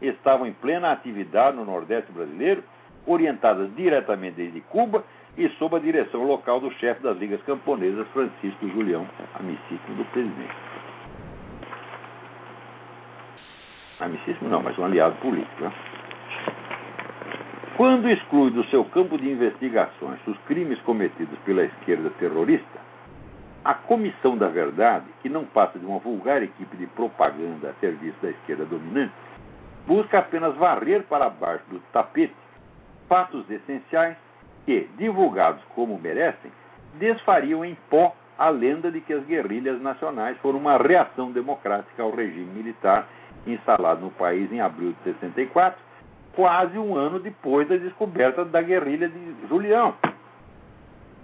[0.00, 2.62] estavam em plena atividade no Nordeste brasileiro,
[3.04, 5.04] orientadas diretamente desde Cuba
[5.36, 9.04] e sob a direção local do chefe das ligas camponesas, Francisco Julião,
[9.34, 10.54] amicíssimo do presidente.
[13.98, 15.64] Amicíssimo não, mas um aliado político.
[15.64, 15.72] Né?
[17.76, 22.91] Quando exclui do seu campo de investigações os crimes cometidos pela esquerda terrorista,
[23.64, 28.16] a Comissão da Verdade, que não passa de uma vulgar equipe de propaganda a serviço
[28.20, 29.12] da esquerda dominante,
[29.86, 32.34] busca apenas varrer para baixo do tapete
[33.08, 34.16] fatos essenciais
[34.64, 36.50] que, divulgados como merecem,
[36.94, 42.10] desfariam em pó a lenda de que as guerrilhas nacionais foram uma reação democrática ao
[42.10, 43.06] regime militar
[43.46, 45.80] instalado no país em abril de 64,
[46.34, 49.94] quase um ano depois da descoberta da guerrilha de Julião.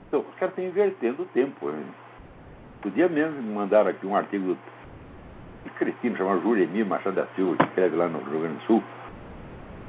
[0.07, 1.71] Então, os caras estão invertendo o tempo.
[1.71, 1.87] Hein?
[2.83, 4.57] Podia mesmo mandar aqui um artigo
[5.65, 8.83] de cretino chamado Juremir Machado da Silva, que escreve lá no Rio Grande do Sul.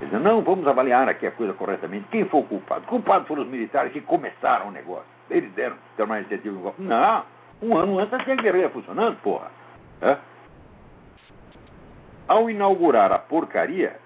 [0.01, 2.07] Ele diz, não, vamos avaliar aqui a coisa corretamente.
[2.09, 2.85] Quem foi o culpado?
[2.85, 5.05] O culpado foram os militares que começaram o negócio.
[5.29, 6.73] Eles deram, deram uma iniciativa.
[6.79, 7.23] Não,
[7.61, 9.51] um ano antes tinha a funcionando, porra.
[10.01, 10.17] É?
[12.27, 13.97] Ao inaugurar a porcaria,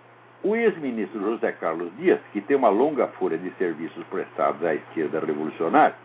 [0.44, 5.20] o ex-ministro José Carlos Dias, que tem uma longa folha de serviços prestados à esquerda
[5.20, 5.96] revolucionária,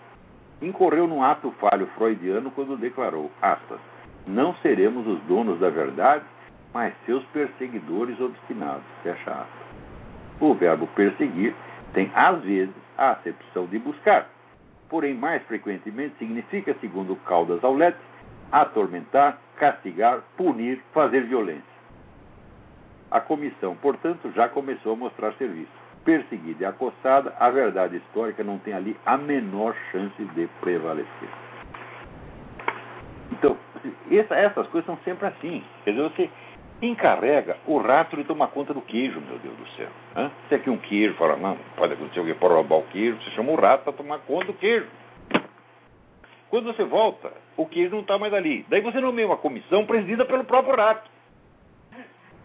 [0.61, 3.79] incorreu num ato falho freudiano quando declarou, aspas,
[4.27, 6.25] não seremos os donos da verdade,
[6.73, 9.69] mas seus perseguidores obstinados, fecha aspas.
[10.41, 11.55] O verbo perseguir
[11.93, 14.29] tem, às vezes, a acepção de buscar,
[14.89, 17.99] porém, mais frequentemente significa, segundo Caldas Aulete,
[18.53, 21.79] atormentar, castigar, punir, fazer violência.
[23.11, 28.59] A comissão, portanto, já começou a mostrar serviço perseguida e acossada, a verdade histórica não
[28.59, 31.29] tem ali a menor chance de prevalecer.
[33.33, 33.57] Então,
[34.11, 35.63] essa, essas coisas são sempre assim.
[35.85, 36.31] Quer dizer, você
[36.81, 39.89] encarrega o rato de tomar conta do queijo, meu Deus do céu.
[40.17, 40.31] Hã?
[40.49, 43.53] Se aqui um queijo fala, não, pode acontecer alguém para roubar o queijo, você chama
[43.53, 44.87] o rato para tomar conta do queijo.
[46.51, 48.65] Quando você volta, o queijo não está mais ali.
[48.69, 51.11] Daí você nomeia uma comissão presidida pelo próprio rato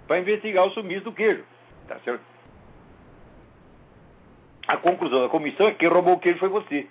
[0.08, 1.44] para investigar o sumiço do queijo.
[1.88, 2.33] Tá certo?
[4.68, 6.88] A conclusão da comissão é que quem roubou o queijo foi você.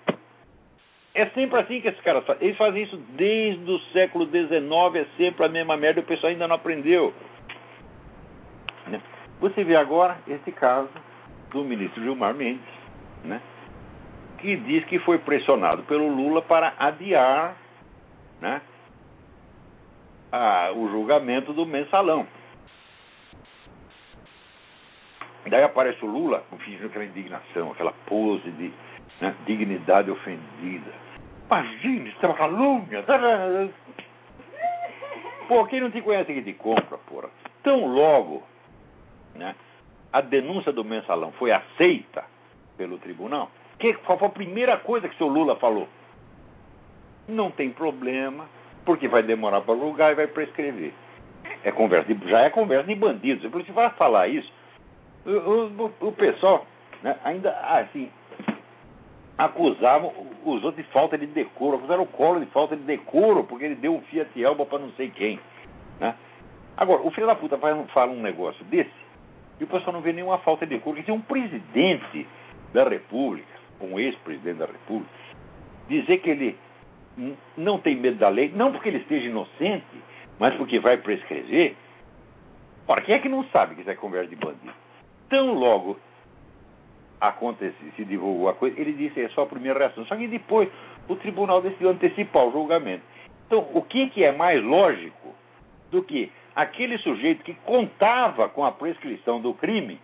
[1.15, 2.47] É sempre assim que esses caras fazem.
[2.47, 6.47] Eles fazem isso desde o século XIX, é sempre a mesma merda o pessoal ainda
[6.47, 7.13] não aprendeu.
[8.87, 9.01] Né?
[9.39, 10.89] Você vê agora esse caso
[11.51, 12.63] do ministro Gilmar Mendes,
[13.23, 13.41] né?
[14.43, 17.55] que diz que foi pressionado pelo Lula para adiar
[18.41, 18.61] né,
[20.29, 22.27] a, o julgamento do mensalão.
[25.45, 28.71] Daí aparece o Lula, fingindo aquela indignação, aquela pose de
[29.21, 30.91] né, dignidade ofendida.
[31.45, 33.03] Imagine, isso é uma calúnia.
[35.47, 37.29] Pô, quem não te conhece aqui te compra, porra.
[37.61, 38.43] Tão logo
[39.35, 39.55] né,
[40.11, 42.23] a denúncia do mensalão foi aceita
[42.77, 45.87] pelo tribunal, que, qual foi a primeira coisa que o seu Lula falou?
[47.27, 48.45] Não tem problema,
[48.85, 50.93] porque vai demorar para julgar e vai prescrever.
[51.63, 53.51] é conversa de, já é conversa de bandidos.
[53.65, 54.51] Se vai falar isso,
[55.25, 56.65] o, o, o pessoal
[57.01, 58.09] né, ainda assim
[59.37, 60.13] acusavam
[60.45, 63.75] os outros de falta de decoro, acusaram o Collor de falta de decoro, porque ele
[63.75, 65.39] deu um Fiat Elba para não sei quem.
[65.99, 66.15] Né?
[66.77, 68.91] Agora, o filho da puta fala um negócio desse
[69.59, 70.97] e o pessoal não vê nenhuma falta de decoro.
[70.97, 72.27] Que tem um presidente
[72.73, 73.47] da República,
[73.81, 75.11] um ex-presidente da República,
[75.87, 76.57] dizer que ele
[77.57, 79.85] não tem medo da lei, não porque ele esteja inocente,
[80.39, 81.75] mas porque vai prescrever.
[82.87, 84.82] Ora, quem é que não sabe que isso é conversa de bandido?
[85.33, 85.97] Tão logo
[87.19, 90.05] aconteceu, se divulgou a coisa, ele disse é só a primeira reação.
[90.05, 90.69] Só que depois
[91.09, 93.01] o tribunal decidiu antecipar o julgamento.
[93.47, 95.33] Então, o que, que é mais lógico
[95.89, 99.99] do que aquele sujeito que contava com a prescrição do crime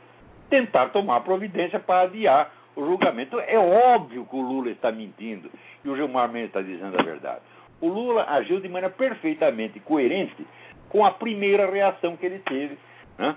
[0.49, 3.39] tentar tomar providência para adiar o julgamento?
[3.39, 5.51] É óbvio que o Lula está mentindo
[5.85, 7.41] e o Gilmar Mendes está dizendo a verdade.
[7.79, 10.43] O Lula agiu de maneira perfeitamente coerente
[10.89, 12.79] com a primeira reação que ele teve,
[13.15, 13.35] né?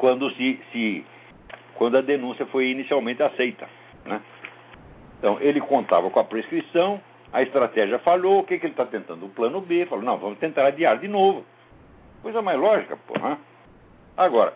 [0.00, 1.04] Quando se, se
[1.74, 3.68] quando a denúncia foi inicialmente aceita.
[4.06, 4.20] Né?
[5.18, 6.98] Então, ele contava com a prescrição,
[7.30, 9.26] a estratégia falhou, o que, que ele está tentando?
[9.26, 11.44] O plano B, falou, não, vamos tentar adiar de novo.
[12.22, 13.18] Coisa mais lógica, pô.
[13.18, 13.36] Né?
[14.16, 14.54] Agora,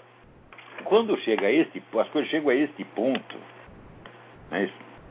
[0.85, 3.37] quando chega a este, as coisas chegam a este ponto,
[4.51, 4.71] né?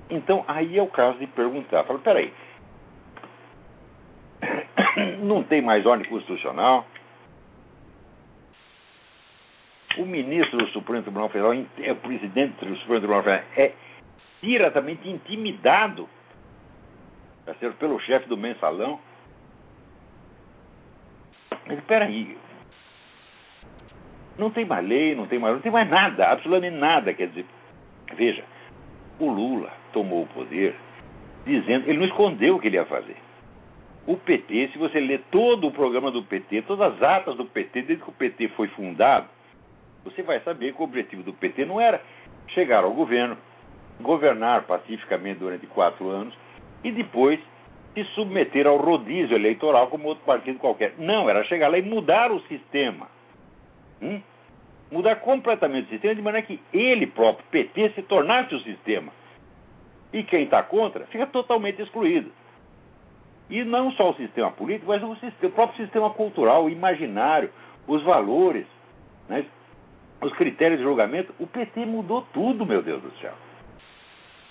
[0.10, 2.34] então aí é o caso de perguntar, fala, peraí,
[5.22, 6.88] não tem mais ordem constitucional,
[9.98, 13.74] o ministro do Supremo Tribunal Federal, é o presidente do Supremo Tribunal Federal, é
[14.42, 16.10] diretamente intimidado
[17.46, 17.78] tá certo?
[17.78, 19.00] pelo chefe do mensalão.
[21.66, 22.38] Mas peraí,
[24.38, 27.14] não tem mais lei, não tem mais, não tem mais nada, absolutamente nada.
[27.14, 27.46] Quer dizer,
[28.16, 28.44] veja,
[29.20, 30.76] o Lula tomou o poder
[31.46, 33.18] dizendo, ele não escondeu o que ele ia fazer.
[34.06, 37.84] O PT, se você ler todo o programa do PT, todas as atas do PT,
[37.84, 39.28] desde que o PT foi fundado,
[40.04, 42.02] você vai saber que o objetivo do PT não era
[42.50, 43.38] chegar ao governo,
[44.02, 46.34] governar pacificamente durante quatro anos
[46.84, 47.40] e depois
[47.94, 50.96] se submeter ao rodízio eleitoral como outro partido qualquer.
[50.98, 53.08] Não, era chegar lá e mudar o sistema.
[54.02, 54.20] Hum?
[54.92, 59.12] Mudar completamente o sistema de maneira que ele próprio, PT, se tornasse o sistema.
[60.12, 62.32] E quem está contra fica totalmente excluído.
[63.50, 67.52] E não só o sistema político, mas o, sistema, o próprio sistema cultural, o imaginário,
[67.88, 68.66] os valores.
[69.30, 69.46] Né?
[70.26, 73.34] Os critérios de julgamento, o PT mudou tudo, meu Deus do céu.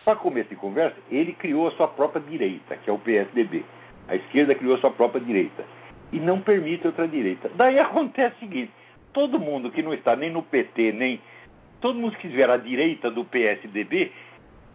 [0.04, 3.64] Para começo de conversa, ele criou a sua própria direita, que é o PSDB.
[4.08, 5.64] A esquerda criou a sua própria direita.
[6.12, 7.50] E não permite outra direita.
[7.54, 8.72] Daí acontece o seguinte:
[9.12, 11.20] todo mundo que não está nem no PT, nem.
[11.80, 14.12] Todo mundo que estiver à direita do PSDB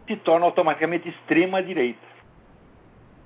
[0.08, 2.00] se torna automaticamente extrema-direita.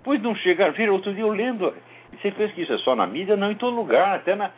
[0.03, 0.71] Pois não chega.
[0.71, 1.73] Vira outro dia eu lendo.
[2.11, 3.37] Você pensa que isso é só na mídia?
[3.37, 4.51] Não, em todo lugar, até na,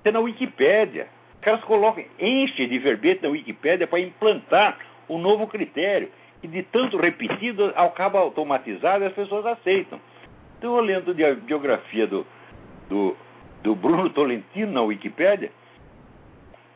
[0.00, 1.08] até na Wikipédia
[1.46, 4.78] caras colocam, enche de verbete na Wikipédia para implantar
[5.08, 6.10] um novo critério.
[6.42, 10.00] E de tanto repetido, acaba automatizado e as pessoas aceitam.
[10.58, 12.26] Então, olhando a biografia do,
[12.88, 13.16] do,
[13.62, 15.52] do Bruno Tolentino na Wikipédia,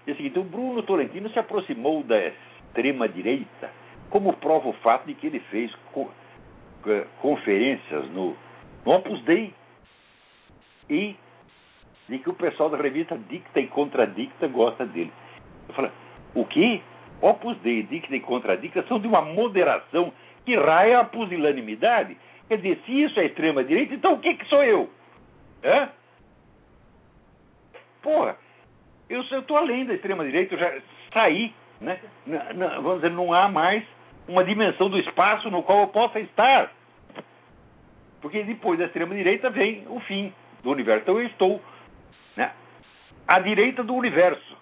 [0.06, 3.72] é o seguinte: o Bruno Tolentino se aproximou da extrema-direita,
[4.08, 6.08] como prova o fato de que ele fez co
[6.86, 8.36] eh, conferências no,
[8.86, 9.52] no Opus Dei
[10.88, 11.16] e
[12.10, 15.12] de que o pessoal da revista Dicta e Contradicta gosta dele.
[15.68, 15.90] Eu falo,
[16.34, 16.82] o quê?
[17.22, 20.12] Opus Dei, Dicta e Contradicta são de uma moderação
[20.44, 22.16] que raia a pusilanimidade.
[22.48, 24.90] Quer dizer, se isso é extrema-direita, então o que, que sou eu?
[25.64, 25.88] Hã?
[28.02, 28.36] Porra,
[29.08, 31.54] eu estou além da extrema-direita, eu já saí.
[31.80, 31.98] Né?
[32.82, 33.84] vamos dizer, não há mais
[34.28, 36.72] uma dimensão do espaço no qual eu possa estar.
[38.20, 41.02] Porque depois da extrema-direita vem o fim do universo.
[41.02, 41.60] Então eu estou
[42.36, 42.52] né?
[43.26, 44.56] à direita do universo.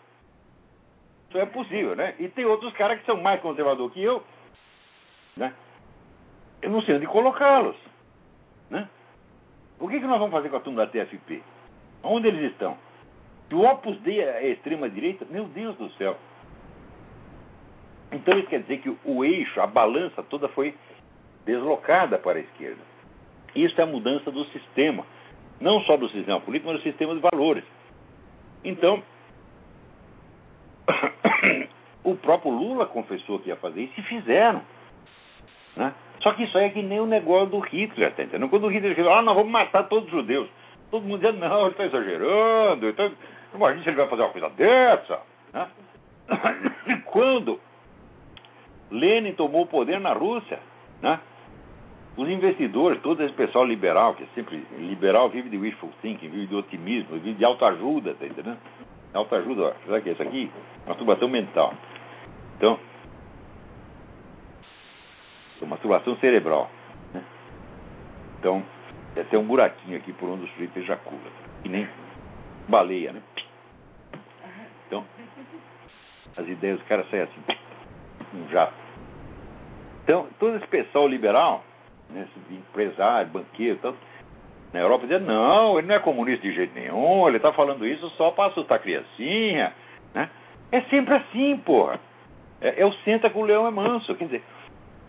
[1.29, 2.15] Isso é possível, né?
[2.19, 4.23] E tem outros caras que são mais conservadores que eu,
[5.37, 5.55] né?
[6.61, 7.77] Eu não sei onde colocá-los,
[8.71, 8.89] né?
[9.79, 11.43] O que, que nós vamos fazer com a turma da TFP?
[12.03, 12.77] Onde eles estão?
[13.49, 16.17] Se o Opus Dei é extrema-direita, meu Deus do céu.
[18.13, 20.75] Então isso quer dizer que o eixo, a balança toda foi
[21.47, 22.83] deslocada para a esquerda.
[23.55, 25.07] Isso é a mudança do sistema
[25.61, 27.65] não só do sistema político, mas do sistema de valores.
[28.65, 29.03] Então,
[32.05, 34.63] o próprio Lula confessou que ia fazer isso e fizeram.
[35.77, 35.93] Né?
[36.21, 38.51] Só que isso aí é que nem o negócio do Hitler, tá entendendo?
[38.51, 40.49] Quando o Hitler falou, ah, nós vamos matar todos os judeus.
[40.91, 42.89] Todo mundo dizendo, não, ele está exagerando.
[42.89, 43.13] Então,
[43.55, 45.21] imagina se ele vai fazer uma coisa dessa.
[45.53, 45.69] Né?
[47.07, 47.61] Quando
[48.91, 50.59] Lenin tomou o poder na Rússia,
[51.03, 51.21] né?
[52.19, 56.49] Os investidores, todo esse pessoal liberal, que é sempre liberal, vive de wishful thinking, vive
[56.49, 58.59] de otimismo, vive de autoajuda, tá entendendo?
[59.15, 60.51] Autoajuda, ó, o que é isso aqui?
[60.85, 61.73] Masturbação mental.
[62.57, 62.77] Então,
[65.65, 66.69] masturbação cerebral.
[67.15, 67.23] Né?
[68.41, 68.65] Então,
[69.15, 71.21] é um buraquinho aqui por onde o sujeito ejacula.
[71.63, 71.89] Que nem
[72.69, 73.23] baleia, né?
[74.89, 75.05] Então,
[76.37, 77.41] as ideias dos caras saem assim,
[78.35, 78.75] um jato.
[80.03, 81.63] Então, todo esse pessoal liberal
[82.11, 83.99] né, empresário, banqueiro, tanto,
[84.73, 88.09] na Europa dizia, não, ele não é comunista de jeito nenhum, ele está falando isso
[88.11, 89.73] só para assustar a criancinha.
[90.15, 90.29] Né?
[90.71, 91.99] É sempre assim, porra.
[92.61, 94.15] É, é o senta com o leão é manso.
[94.15, 94.43] Quer dizer,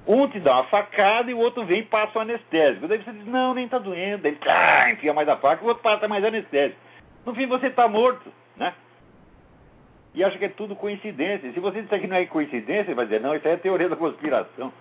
[0.08, 2.88] um te dá uma facada e o outro vem e passa o anestésico.
[2.88, 4.26] Daí você diz, não, nem está doendo.
[4.26, 6.80] Ele ah, enfia mais a faca e o outro passa mais anestésico.
[7.26, 8.74] No fim você está morto, né?
[10.16, 11.52] E acha que é tudo coincidência.
[11.52, 13.90] Se você disser que não é coincidência, ele vai dizer, não, isso aí é teoria
[13.90, 14.74] da conspiração.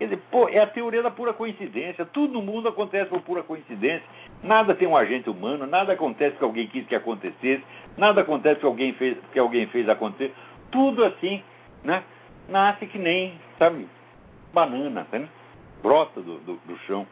[0.00, 2.06] Quer dizer, pô, é a teoria da pura coincidência.
[2.06, 4.02] Tudo no mundo acontece por pura coincidência.
[4.42, 7.62] Nada tem um agente humano, nada acontece que alguém quis que acontecesse,
[7.98, 10.32] nada acontece que alguém fez, que alguém fez acontecer.
[10.72, 11.42] Tudo assim,
[11.84, 12.02] né?
[12.48, 13.86] Nasce que nem, sabe,
[14.54, 15.28] banana, né?
[15.82, 17.06] brota do, do, do chão.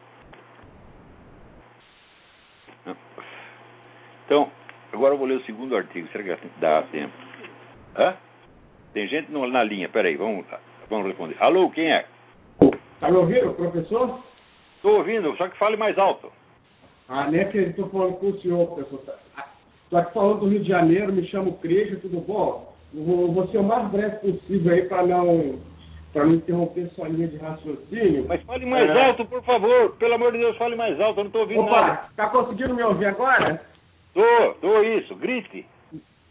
[4.25, 4.51] Então,
[4.91, 6.07] agora eu vou ler o segundo artigo.
[6.11, 7.13] Será que dá tempo?
[7.95, 8.17] Hã?
[8.93, 10.43] Tem gente na linha, peraí, vamos,
[10.89, 11.37] vamos responder.
[11.39, 12.07] Alô, quem é?
[12.99, 14.19] Está me ouvindo, professor?
[14.75, 16.29] Estou ouvindo, só que fale mais alto.
[17.07, 19.15] Ah, nem acredito, estou falando com o senhor, professor.
[19.85, 22.75] Estou aqui falando do Rio de Janeiro, me chamo Crejo, tudo bom?
[22.93, 25.59] Vou, vou ser o mais breve possível aí para não,
[26.13, 28.25] não interromper sua linha de raciocínio.
[28.27, 29.05] Mas fale mais é...
[29.05, 29.95] alto, por favor.
[29.95, 32.01] Pelo amor de Deus, fale mais alto, eu não estou ouvindo Opa, nada.
[32.09, 33.61] Está conseguindo me ouvir agora?
[34.09, 35.65] Estou, estou isso, grite.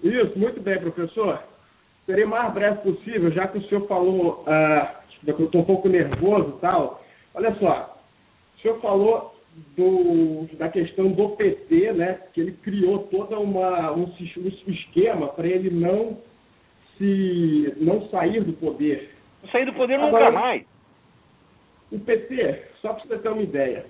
[0.02, 1.42] Isso, muito bem, professor.
[2.04, 4.44] Serei o mais breve possível, já que o senhor falou...
[4.46, 7.02] Uh, eu estou um pouco nervoso e tal.
[7.34, 7.98] Olha só,
[8.56, 9.34] o senhor falou
[9.76, 12.20] do, da questão do PT, né?
[12.32, 16.18] Que ele criou todo uma, um, um esquema para ele não
[16.96, 19.10] se não sair do poder.
[19.52, 20.64] Sair do poder nunca Agora, mais.
[21.90, 23.86] O PT, só para você ter uma ideia,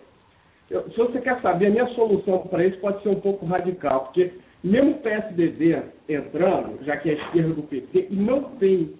[0.70, 4.04] eu, se você quer saber, a minha solução para isso pode ser um pouco radical,
[4.04, 8.94] porque mesmo o PSDB entrando, já que é a esquerda do PT, e não tem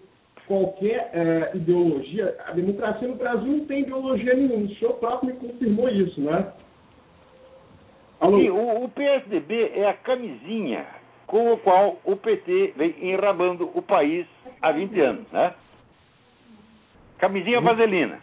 [0.49, 2.37] qualquer é, ideologia.
[2.47, 4.65] A democracia no Brasil não tem ideologia nenhuma.
[4.65, 6.53] O senhor próprio me confirmou isso, né?
[8.21, 10.87] Sim, o, o PSDB é a camisinha
[11.27, 14.27] com o qual o PT vem enrabando o país
[14.61, 15.55] há 20 anos, né?
[17.19, 18.19] Camisinha vaselina.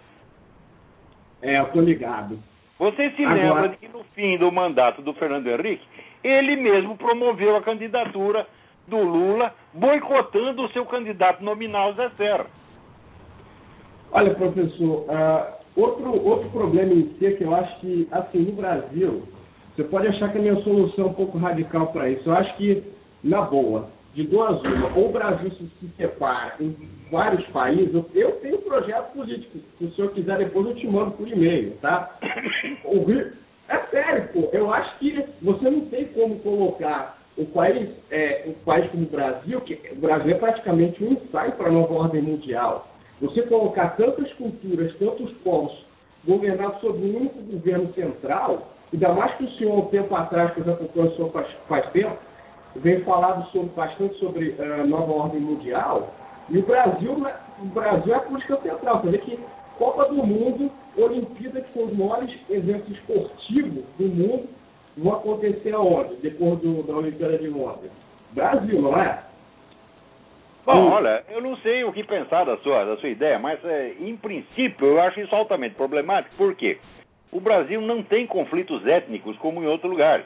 [1.42, 2.40] É, eu tô ligado.
[2.80, 3.42] Você se Agora...
[3.42, 5.86] lembra de que no fim do mandato do Fernando Henrique,
[6.24, 8.48] ele mesmo promoveu a candidatura
[8.88, 12.46] do Lula boicotando o seu candidato nominal, Zé Serra.
[14.12, 18.54] Olha, professor, uh, outro, outro problema em si é que eu acho que, assim, no
[18.54, 19.24] Brasil,
[19.76, 22.30] você pode achar que a minha solução é um pouco radical para isso.
[22.30, 22.84] Eu acho que,
[23.24, 26.74] na boa, de duas uma, ou o Brasil se, se separa em
[27.12, 30.88] vários países, eu, eu tenho um projeto político, se o senhor quiser depois eu te
[30.88, 32.18] mando por e-mail, tá?
[32.86, 33.34] O Rio,
[33.68, 38.54] é sério, pô, eu acho que você não tem como colocar o país, é, um
[38.66, 42.22] país como o Brasil, que o Brasil é praticamente um ensaio para a nova ordem
[42.22, 42.88] mundial.
[43.22, 45.86] Você colocar tantas culturas, tantos povos
[46.26, 50.62] governados sob um único governo central, ainda mais que o senhor, um tempo atrás, que
[50.62, 52.18] eu já acompanho o senhor faz, faz tempo,
[52.78, 56.14] vem falado sobre, bastante sobre a uh, nova ordem mundial,
[56.50, 59.02] e o Brasil, né, o Brasil é a política central.
[59.02, 59.40] Você vê que
[59.78, 64.48] Copa do Mundo, Olimpíada, que são os maiores eventos esportivos do mundo,
[64.98, 67.92] vão acontecer aonde, depois do, da Olimpíada de Londres?
[68.32, 69.24] Brasil, não é?
[70.66, 73.94] Bom, olha, eu não sei o que pensar da sua, da sua ideia, mas é,
[74.00, 76.36] em princípio eu acho isso altamente problemático.
[76.36, 76.80] Por quê?
[77.32, 80.26] O Brasil não tem conflitos étnicos como em outros lugares.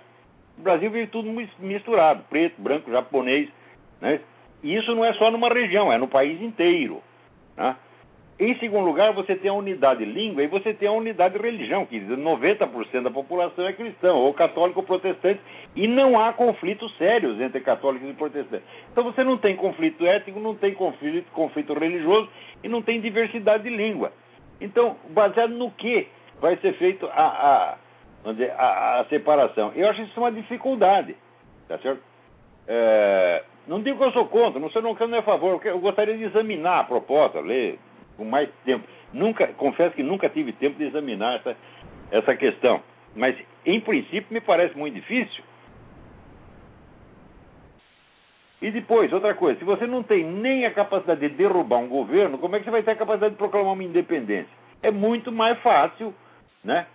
[0.58, 3.50] O Brasil vive tudo misturado, preto, branco, japonês.
[4.00, 4.22] Né?
[4.64, 7.02] E isso não é só numa região, é no país inteiro.
[7.58, 7.76] Né?
[8.40, 12.00] Em segundo lugar, você tem a unidade língua e você tem a unidade religião, que
[12.00, 15.42] 90% da população é cristão, ou católico ou protestante,
[15.76, 18.66] e não há conflitos sérios entre católicos e protestantes.
[18.94, 22.30] Então você não tem conflito étnico, não tem conflito, conflito religioso
[22.64, 24.14] e não tem diversidade de língua.
[24.62, 26.08] Então, baseado no que
[26.40, 27.78] vai ser feito a, a,
[28.58, 29.74] a, a separação?
[29.76, 31.14] Eu acho isso uma dificuldade,
[31.68, 32.02] tá certo?
[32.66, 35.80] É, não digo que eu sou contra, não sou não, não é a favor, eu
[35.80, 37.78] gostaria de examinar a proposta, ler
[38.20, 38.88] com mais tempo.
[39.12, 41.58] Nunca, confesso que nunca tive tempo de examinar essa,
[42.12, 42.82] essa questão.
[43.16, 45.44] Mas, em princípio, me parece muito difícil.
[48.62, 52.38] E depois, outra coisa, se você não tem nem a capacidade de derrubar um governo,
[52.38, 54.52] como é que você vai ter a capacidade de proclamar uma independência?
[54.84, 56.14] É muito mais fácil
[56.64, 56.86] né?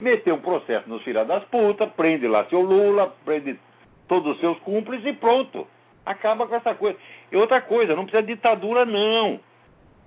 [0.00, 3.58] Meteu um processo nos filhos das putas, prende lá seu Lula, prende
[4.06, 5.66] todos os seus cúmplices e pronto.
[6.06, 6.98] Acaba com essa coisa.
[7.30, 9.40] E outra coisa, não precisa de ditadura, não.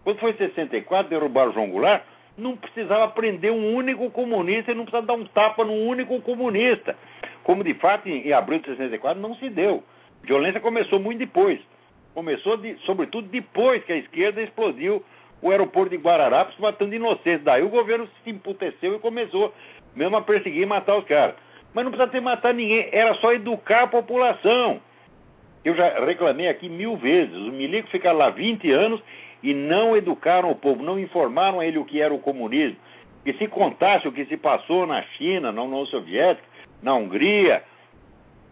[0.03, 2.03] Quando foi em 64, derrubaram o João Goulart,
[2.37, 6.95] não precisava prender um único comunista e não precisava dar um tapa num único comunista.
[7.43, 9.83] Como de fato em, abril de 64 não se deu.
[10.23, 11.59] A violência começou muito depois.
[12.13, 15.03] Começou, de, sobretudo, depois que a esquerda explodiu
[15.41, 17.43] o aeroporto de Guararapes matando inocentes.
[17.43, 19.53] Daí o governo se emputeceu e começou
[19.95, 21.35] mesmo a perseguir e matar os caras.
[21.73, 24.81] Mas não precisa ter matar ninguém, era só educar a população.
[25.63, 27.33] Eu já reclamei aqui mil vezes.
[27.33, 29.01] Os milicos ficaram lá 20 anos
[29.43, 32.77] e não educaram o povo, não informaram a ele o que era o comunismo.
[33.25, 36.47] E se contasse o que se passou na China, na União Soviética,
[36.81, 37.63] na Hungria,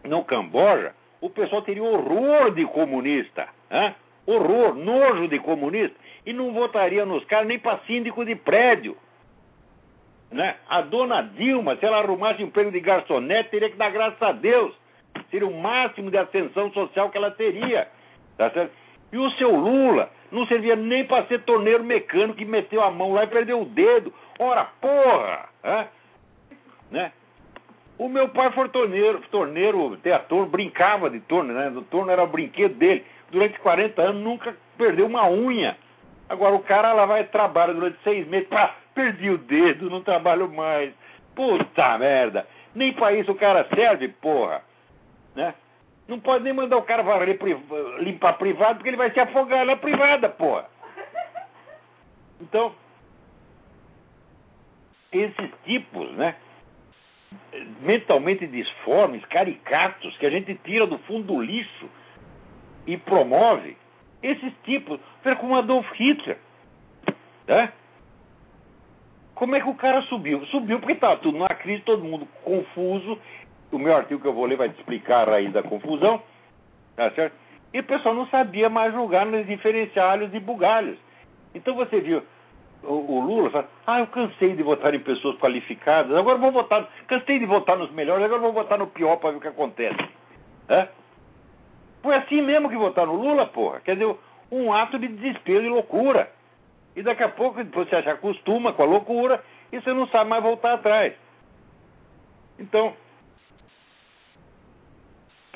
[0.04, 3.48] no Camboja, o pessoal teria horror de comunista.
[3.72, 3.96] Hein?
[4.26, 5.96] Horror, nojo de comunista.
[6.26, 8.96] E não votaria nos caras nem para síndico de prédio.
[10.32, 10.56] Né?
[10.70, 14.74] A dona Dilma, se ela arrumasse emprego de garçonete, teria que dar graças a Deus.
[15.32, 17.88] Seria o máximo de ascensão social que ela teria.
[18.38, 18.72] Tá certo?
[19.12, 23.14] E o seu Lula não servia nem para ser torneiro mecânico que meteu a mão
[23.14, 24.14] lá e perdeu o dedo.
[24.38, 25.49] Ora, porra!
[25.64, 25.88] Hein?
[26.91, 27.12] Né?
[27.97, 31.70] O meu pai foi torneiro, torneiro, teatro, brincava de torno, né?
[31.70, 33.03] O torno era o brinquedo dele.
[33.30, 35.76] Durante 40 anos nunca perdeu uma unha.
[36.30, 40.49] Agora o cara lá vai trabalhar durante seis meses, pá, perdi o dedo, não trabalho
[40.49, 40.93] mais.
[41.36, 42.47] Puta merda.
[42.74, 44.62] Nem pra isso o cara serve, porra.
[45.36, 45.53] Né?
[46.10, 47.39] Não pode nem mandar o cara varrer,
[47.99, 50.68] limpar privado, porque ele vai se afogar na privada, porra.
[52.41, 52.74] Então,
[55.12, 56.36] esses tipos, né?
[57.82, 61.88] mentalmente disformes, caricatos, que a gente tira do fundo do lixo
[62.88, 63.78] e promove,
[64.24, 66.39] esses tipos, foi como Adolf Hitler.
[67.47, 67.72] Né?
[69.36, 70.43] Como é que o cara subiu?
[70.47, 73.20] Subiu porque estava tudo numa crise, todo mundo confuso.
[73.72, 76.22] O meu artigo que eu vou ler vai te explicar a raiz da confusão.
[76.96, 77.34] Tá certo?
[77.74, 80.98] E o pessoal não sabia mais julgar nos diferenciais e bugalhos.
[81.54, 82.24] Então você viu,
[82.84, 86.88] o, o, Lula fala, ah, eu cansei de votar em pessoas qualificadas, agora vou votar,
[87.08, 90.10] cansei de votar nos melhores, agora vou votar no pior para ver o que acontece.
[90.68, 90.88] É?
[92.02, 93.82] Foi assim mesmo que votaram no Lula, porra.
[93.82, 94.16] Quer dizer,
[94.52, 96.32] um ato de desespero e loucura.
[96.96, 100.42] E daqui a pouco você já acostuma com a loucura e você não sabe mais
[100.42, 101.14] voltar atrás.
[102.58, 102.94] Então,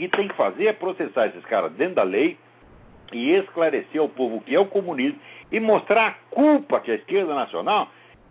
[0.09, 2.37] que tem que fazer é processar esses caras dentro da lei
[3.11, 5.19] e esclarecer ao povo que é o comunismo
[5.51, 7.89] e mostrar a culpa que a esquerda nacional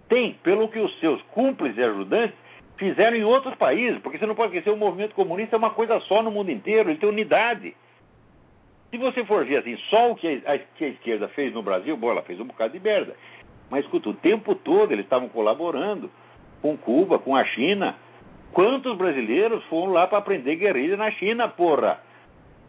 [0.08, 2.36] tem pelo que os seus cúmplices e ajudantes
[2.76, 6.00] fizeram em outros países, porque você não pode esquecer, o movimento comunista é uma coisa
[6.00, 7.76] só no mundo inteiro, ele tem unidade.
[8.90, 11.96] Se você for ver assim, só o que a, que a esquerda fez no Brasil,
[11.96, 13.14] bom, ela fez um bocado de merda.
[13.70, 16.10] Mas escuta, o tempo todo eles estavam colaborando
[16.60, 17.96] com Cuba, com a China.
[18.52, 22.00] Quantos brasileiros foram lá para aprender guerrilha na China, porra?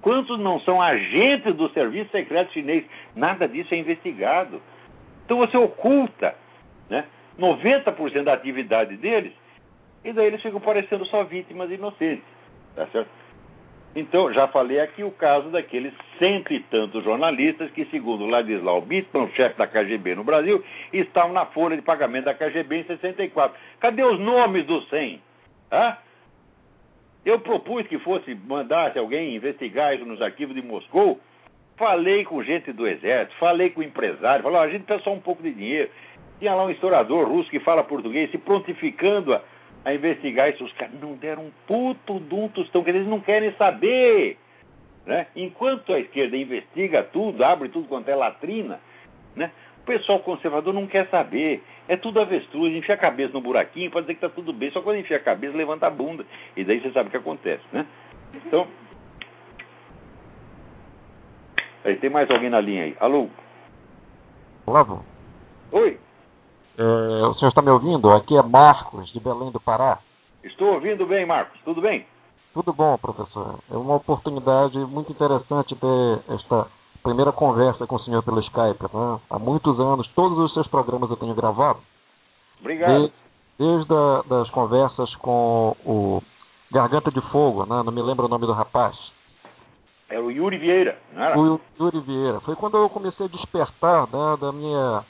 [0.02, 2.86] Quantos não são agentes do serviço secreto chinês?
[3.16, 4.62] Nada disso é investigado.
[5.26, 6.36] Então você oculta
[6.90, 7.06] né,
[7.40, 9.34] 90% da atividade deles
[10.04, 12.26] e daí eles ficam parecendo só vítimas inocentes.
[12.76, 13.10] Tá certo?
[13.96, 19.30] Então, já falei aqui o caso daqueles cento e tantos jornalistas que, segundo Ladislau Bittman,
[19.36, 23.56] chefe da KGB no Brasil, estavam na folha de pagamento da KGB em 64.
[23.80, 25.22] Cadê os nomes dos 100?
[25.74, 25.98] Ah?
[27.26, 31.20] Eu propus que fosse, mandasse alguém investigar isso nos arquivos de Moscou.
[31.76, 35.42] Falei com gente do exército, falei com empresário, falei, a gente precisa só um pouco
[35.42, 35.90] de dinheiro.
[36.38, 39.42] Tinha lá um historiador russo que fala português, se prontificando a,
[39.84, 40.64] a investigar isso.
[40.64, 44.38] Os caras não deram um puto de um tostão, que eles não querem saber.
[45.04, 45.26] Né?
[45.36, 48.80] Enquanto a esquerda investiga tudo, abre tudo quanto é latrina,
[49.36, 49.52] né?
[49.84, 51.62] O pessoal conservador não quer saber.
[51.88, 54.82] É tudo avestruz, enfia a cabeça no buraquinho, pode dizer que está tudo bem, só
[54.82, 56.26] quando enfia a cabeça, levanta a bunda.
[56.56, 57.86] E daí você sabe o que acontece, né?
[58.34, 58.66] Então.
[61.84, 62.96] Aí, tem mais alguém na linha aí.
[62.98, 63.28] Alô?
[64.66, 65.04] Olavo.
[65.74, 66.00] Oi.
[66.78, 68.10] É, o senhor está me ouvindo?
[68.10, 70.00] Aqui é Marcos, de Belém do Pará.
[70.42, 71.60] Estou ouvindo bem, Marcos.
[71.66, 72.06] Tudo bem?
[72.54, 73.60] Tudo bom, professor.
[73.70, 76.68] É uma oportunidade muito interessante ter esta
[77.04, 78.82] primeira conversa com o senhor pelo Skype.
[78.82, 79.20] Né?
[79.30, 81.80] Há muitos anos, todos os seus programas eu tenho gravado.
[82.62, 83.08] Obrigado.
[83.08, 83.14] De,
[83.60, 86.24] desde a, das conversas com o
[86.72, 87.84] Garganta de Fogo, né?
[87.84, 88.98] não me lembro o nome do rapaz.
[90.10, 91.40] É o Yuri Vieira, não era?
[91.40, 92.40] O Yuri Vieira.
[92.42, 95.04] Foi quando eu comecei a despertar né, da minha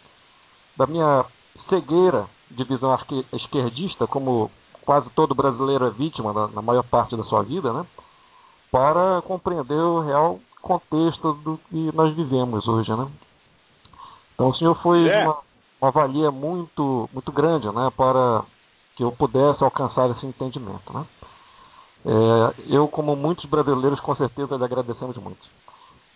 [0.75, 1.25] da minha
[1.69, 2.97] cegueira de visão
[3.33, 4.49] esquerdista, como
[4.85, 7.85] quase todo brasileiro é vítima na, na maior parte da sua vida, né?
[8.71, 13.07] Para compreender o real contexto do que nós vivemos hoje, né?
[14.33, 15.23] Então o senhor foi é.
[15.23, 15.37] uma,
[15.81, 18.43] uma valia muito muito grande, né, para
[18.95, 20.93] que eu pudesse alcançar esse entendimento.
[20.93, 21.05] Né?
[22.05, 25.41] É, eu, como muitos brasileiros, com certeza lhe agradecemos muito.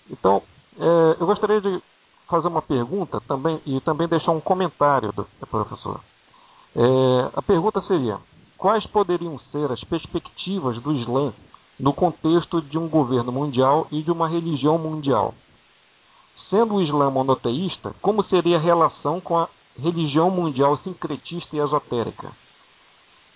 [0.10, 0.42] Então,
[0.80, 1.82] é, eu gostaria de
[2.30, 6.00] fazer uma pergunta também e também deixar um comentário, do, professor.
[6.76, 8.18] É, a pergunta seria:
[8.58, 11.34] quais poderiam ser as perspectivas do Islã
[11.80, 15.34] no contexto de um governo mundial e de uma religião mundial?
[16.50, 22.32] Sendo o Islã monoteísta, como seria a relação com a religião mundial sincretista e esotérica?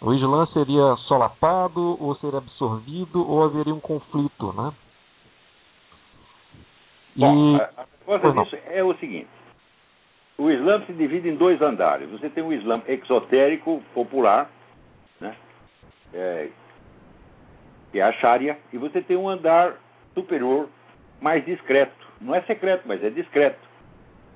[0.02, 4.74] O Islã seria solapado ou seria absorvido ou haveria um conflito, né?
[7.16, 9.30] Bom, a, a resposta disso é o seguinte:
[10.38, 12.10] o Islã se divide em dois andares.
[12.10, 14.50] Você tem o Islã exotérico popular,
[15.20, 15.36] né?
[16.14, 16.50] É,
[17.92, 19.76] que é a Sharia, e você tem um andar
[20.14, 20.70] superior
[21.20, 22.08] mais discreto.
[22.20, 23.60] Não é secreto, mas é discreto,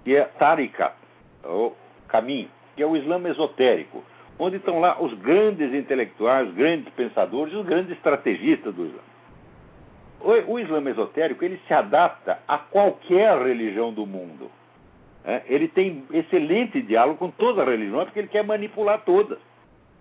[0.03, 0.93] que é Tariqa,
[1.43, 1.73] o
[2.07, 4.03] caminho, que é o Islã esotérico,
[4.37, 9.01] onde estão lá os grandes intelectuais, os grandes pensadores, os grandes estrategistas do Islã.
[10.19, 14.51] O, o Islã esotérico ele se adapta a qualquer religião do mundo.
[15.23, 19.39] É, ele tem excelente diálogo com todas as religiões, porque ele quer manipular todas.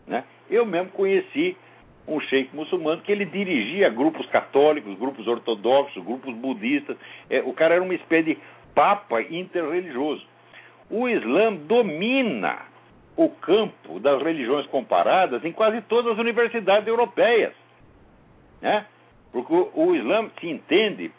[0.06, 0.24] Né?
[0.50, 1.56] Eu mesmo conheci
[2.06, 6.96] um sheik muçulmano que ele dirigia grupos católicos, grupos ortodoxos, grupos budistas.
[7.30, 8.38] É, o cara era uma espécie de
[8.74, 10.26] papa interreligioso.
[10.90, 12.58] O Islã domina
[13.16, 17.52] o campo das religiões comparadas em quase todas as universidades europeias.
[18.60, 18.84] Né?
[19.32, 21.10] Porque o, Islã se entende,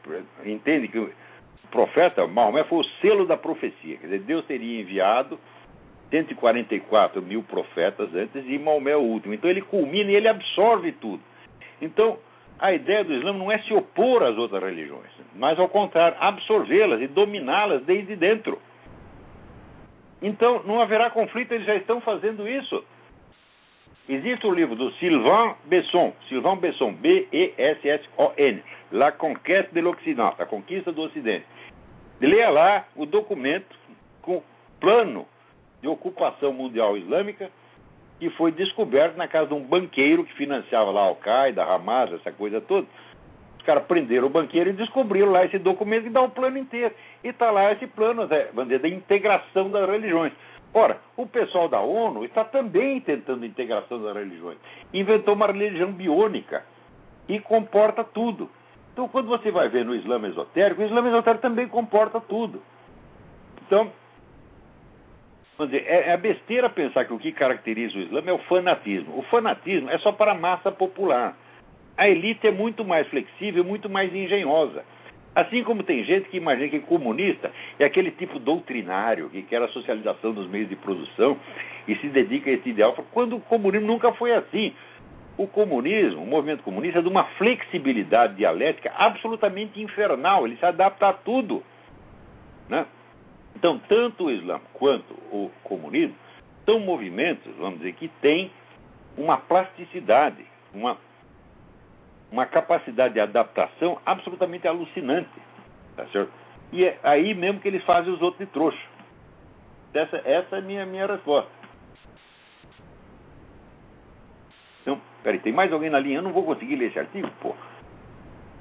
[0.46, 1.12] entende que o
[1.72, 3.98] profeta Maomé foi o selo da profecia.
[3.98, 5.40] Quer dizer, Deus teria enviado
[6.10, 9.34] 144 mil profetas antes e Maomé o último.
[9.34, 11.22] Então ele culmina e ele absorve tudo.
[11.82, 12.18] Então,
[12.58, 17.02] a ideia do Islã não é se opor às outras religiões, mas ao contrário, absorvê-las
[17.02, 18.60] e dominá-las desde dentro.
[20.22, 22.84] Então, não haverá conflito, eles já estão fazendo isso.
[24.08, 30.92] Existe o livro do Sylvain Besson, Sylvain Besson, B-E-S-S-O-N, La Conquête de l'Occident, a conquista
[30.92, 31.46] do Ocidente.
[32.22, 33.76] Leia lá o documento
[34.22, 34.42] com
[34.80, 35.28] plano
[35.86, 37.52] de ocupação mundial islâmica
[38.20, 42.60] que foi descoberto na casa de um banqueiro que financiava lá Al-Qaeda, Hamas, essa coisa
[42.60, 42.88] toda.
[43.58, 46.58] Os caras prenderam o banqueiro e descobriram lá esse documento que dá o um plano
[46.58, 46.94] inteiro.
[47.24, 50.34] E está lá esse plano, vamos dizer, da integração das religiões.
[50.74, 54.58] Ora, o pessoal da ONU está também tentando a integração das religiões.
[54.94, 56.64] Inventou uma religião biônica
[57.28, 58.50] e comporta tudo.
[58.94, 62.62] Então, quando você vai ver no Islã esotérico, o Islã esotérico também comporta tudo.
[63.66, 63.92] Então,
[65.58, 69.18] vamos dizer, é, é besteira pensar que o que caracteriza o Islã é o fanatismo.
[69.18, 71.36] O fanatismo é só para a massa popular.
[71.98, 74.84] A elite é muito mais flexível, muito mais engenhosa.
[75.34, 79.68] Assim como tem gente que imagina que comunista é aquele tipo doutrinário que quer a
[79.68, 81.38] socialização dos meios de produção
[81.86, 84.74] e se dedica a esse ideal, quando o comunismo nunca foi assim.
[85.38, 91.10] O comunismo, o movimento comunista, é de uma flexibilidade dialética absolutamente infernal, ele se adapta
[91.10, 91.62] a tudo.
[92.70, 92.86] Né?
[93.56, 96.16] Então, tanto o Islã quanto o comunismo
[96.66, 98.52] são movimentos, vamos dizer, que têm
[99.18, 100.98] uma plasticidade, uma
[102.32, 105.30] uma capacidade de adaptação absolutamente alucinante.
[105.96, 106.32] Tá certo?
[106.72, 108.78] E é aí mesmo que eles fazem os outros de trouxa.
[109.94, 111.50] Essa, essa é a minha, minha resposta.
[114.82, 116.18] Então, peraí, tem mais alguém na linha?
[116.18, 117.56] Eu não vou conseguir ler esse artigo, pô.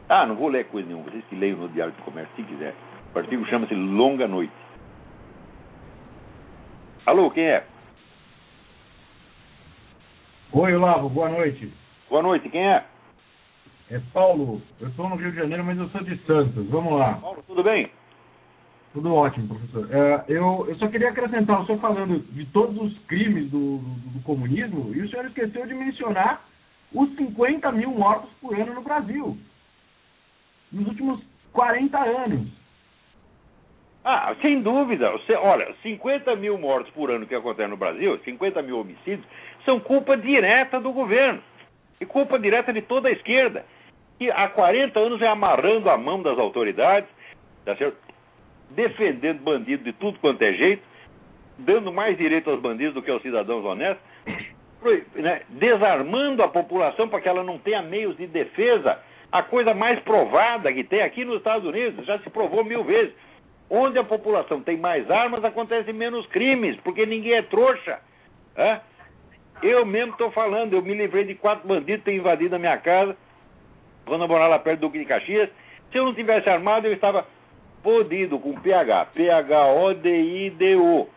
[0.09, 1.11] Ah, não vou ler coisa nenhuma.
[1.11, 2.75] Vocês que leiam no Diário do Comércio, se quiser.
[3.13, 4.53] O artigo chama-se Longa Noite.
[7.07, 7.67] Alô, quem é?
[10.53, 11.71] Oi, Olavo, boa noite.
[12.09, 12.83] Boa noite, quem é?
[13.91, 16.67] É Paulo, eu estou no Rio de Janeiro, mas eu sou de Santos.
[16.71, 17.15] Vamos lá.
[17.17, 17.91] Paulo, tudo bem?
[18.95, 19.87] Tudo ótimo, professor.
[19.95, 24.11] É, eu, eu só queria acrescentar, o senhor falando de todos os crimes do, do,
[24.13, 26.43] do, comunismo, e o senhor esqueceu de mencionar
[26.91, 29.37] os 50 mil mortos por ano no Brasil.
[30.73, 31.21] Nos últimos
[31.53, 32.49] 40 anos.
[34.05, 35.11] Ah, sem dúvida.
[35.13, 39.27] Você, olha, 50 mil mortos por ano que acontece no Brasil, 50 mil homicídios,
[39.65, 41.43] são culpa direta do governo.
[42.01, 43.65] E culpa direta de toda a esquerda
[44.19, 47.09] que há 40 anos vem amarrando a mão das autoridades,
[47.65, 47.97] tá certo?
[48.71, 50.83] defendendo bandido de tudo quanto é jeito,
[51.59, 54.05] dando mais direito aos bandidos do que aos cidadãos honestos,
[55.15, 55.43] né?
[55.49, 58.99] desarmando a população para que ela não tenha meios de defesa.
[59.33, 63.15] A coisa mais provada que tem aqui nos Estados Unidos, já se provou mil vezes.
[63.69, 67.99] Onde a população tem mais armas, acontecem menos crimes, porque ninguém é trouxa.
[69.63, 73.17] Eu mesmo estou falando, eu me livrei de quatro bandidos têm invadido a minha casa
[74.05, 75.49] quando eu morava lá perto do Duque de Caxias,
[75.91, 77.27] se eu não tivesse armado, eu estava
[77.83, 79.07] podido com PH.
[79.07, 81.09] P-H-O-D-I-D-O.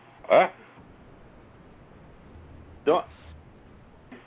[2.82, 3.04] Então,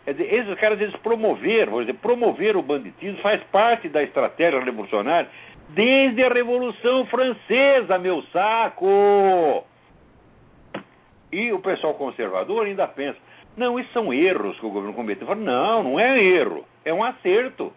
[0.03, 4.59] Quer dizer, esses caras eles promoveram, vou dizer, promover o banditismo faz parte da estratégia
[4.59, 5.29] revolucionária
[5.73, 9.65] desde a Revolução Francesa, meu saco!
[11.31, 13.17] E o pessoal conservador ainda pensa,
[13.55, 15.27] não, isso são erros que o governo cometeu.
[15.27, 17.71] Falo, não, não é erro, é um acerto.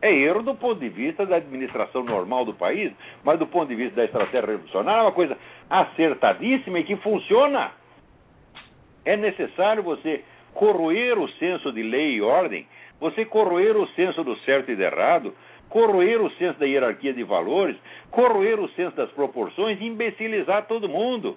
[0.00, 2.92] É erro do ponto de vista da administração normal do país,
[3.24, 5.36] mas do ponto de vista da estratégia revolucionária é uma coisa
[5.68, 7.72] acertadíssima e que funciona.
[9.04, 10.22] É necessário você
[10.54, 12.66] corroer o senso de lei e ordem,
[13.00, 15.34] você corroer o senso do certo e do errado,
[15.68, 17.76] corroer o senso da hierarquia de valores,
[18.10, 21.36] corroer o senso das proporções e imbecilizar todo mundo.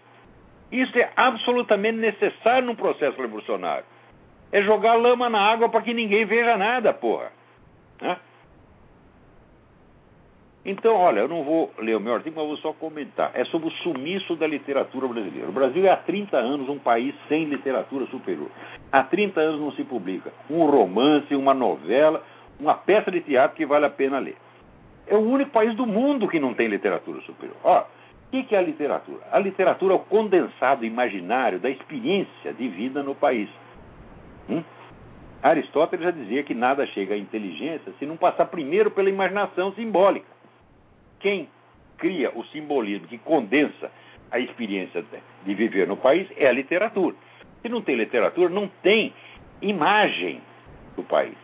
[0.72, 3.86] Isso é absolutamente necessário num processo revolucionário.
[4.52, 7.32] É jogar lama na água para que ninguém veja nada, porra.
[8.02, 8.18] Né?
[10.64, 13.32] Então, olha, eu não vou ler o meu artigo, mas vou só comentar.
[13.34, 15.50] É sobre o sumiço da literatura brasileira.
[15.50, 18.50] O Brasil é há 30 anos um país sem literatura superior.
[18.92, 22.24] Há 30 anos não se publica um romance, uma novela,
[22.62, 24.38] uma peça de teatro que vale a pena ler.
[25.08, 27.58] É o único país do mundo que não tem literatura superior.
[27.64, 29.20] Ó, o que é a literatura?
[29.32, 33.50] A literatura é o condensado imaginário da experiência de vida no país.
[34.50, 34.64] Hum?
[35.42, 40.28] Aristóteles já dizia que nada chega à inteligência se não passar primeiro pela imaginação simbólica.
[41.20, 41.50] Quem
[41.98, 43.92] cria o simbolismo que condensa
[44.32, 45.04] a experiência
[45.44, 47.16] de viver no país é a literatura.
[47.62, 49.14] Se não tem literatura, não tem
[49.62, 50.42] imagem
[50.96, 51.41] do país.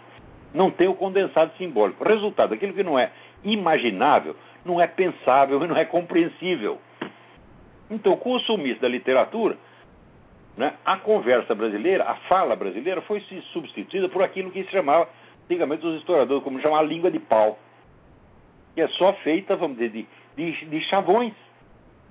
[0.53, 2.03] Não tem o condensado simbólico.
[2.03, 3.11] Resultado, aquilo que não é
[3.43, 4.35] imaginável,
[4.65, 6.79] não é pensável e não é compreensível.
[7.89, 9.57] Então, com o sumiço da literatura,
[10.57, 13.21] né, a conversa brasileira, a fala brasileira, foi
[13.53, 15.07] substituída por aquilo que se chamava,
[15.45, 17.57] antigamente os historiadores, como chamar língua de pau
[18.77, 21.33] que é só feita, vamos dizer, de, de, de chavões.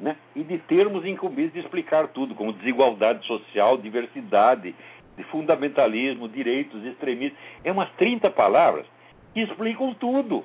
[0.01, 0.17] Né?
[0.35, 4.75] E de termos incumbidos de explicar tudo, como desigualdade social, diversidade,
[5.17, 7.39] de fundamentalismo, direitos, extremistas.
[7.65, 8.87] É umas 30 palavras
[9.33, 10.45] que explicam tudo.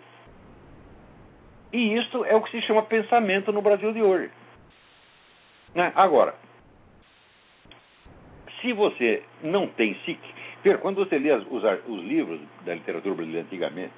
[1.73, 4.29] E isso é o que se chama pensamento no Brasil de hoje.
[5.73, 5.91] Né?
[5.95, 6.35] Agora,
[8.61, 10.77] se você não tem sequer.
[10.79, 13.91] Quando você lê os, os livros da literatura brasileira antigamente,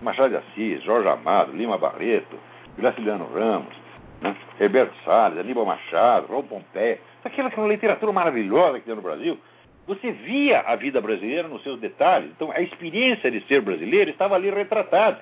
[0.00, 2.38] Machado de Assis, Jorge Amado, Lima Barreto,
[2.76, 3.74] Graciliano Ramos,
[4.20, 4.36] né?
[4.60, 9.38] Roberto Salles, Aníbal Machado, Raul Pompeia, aquela, aquela literatura maravilhosa que tem no Brasil,
[9.86, 12.30] você via a vida brasileira nos seus detalhes.
[12.30, 15.20] Então, a experiência de ser brasileiro estava ali retratada.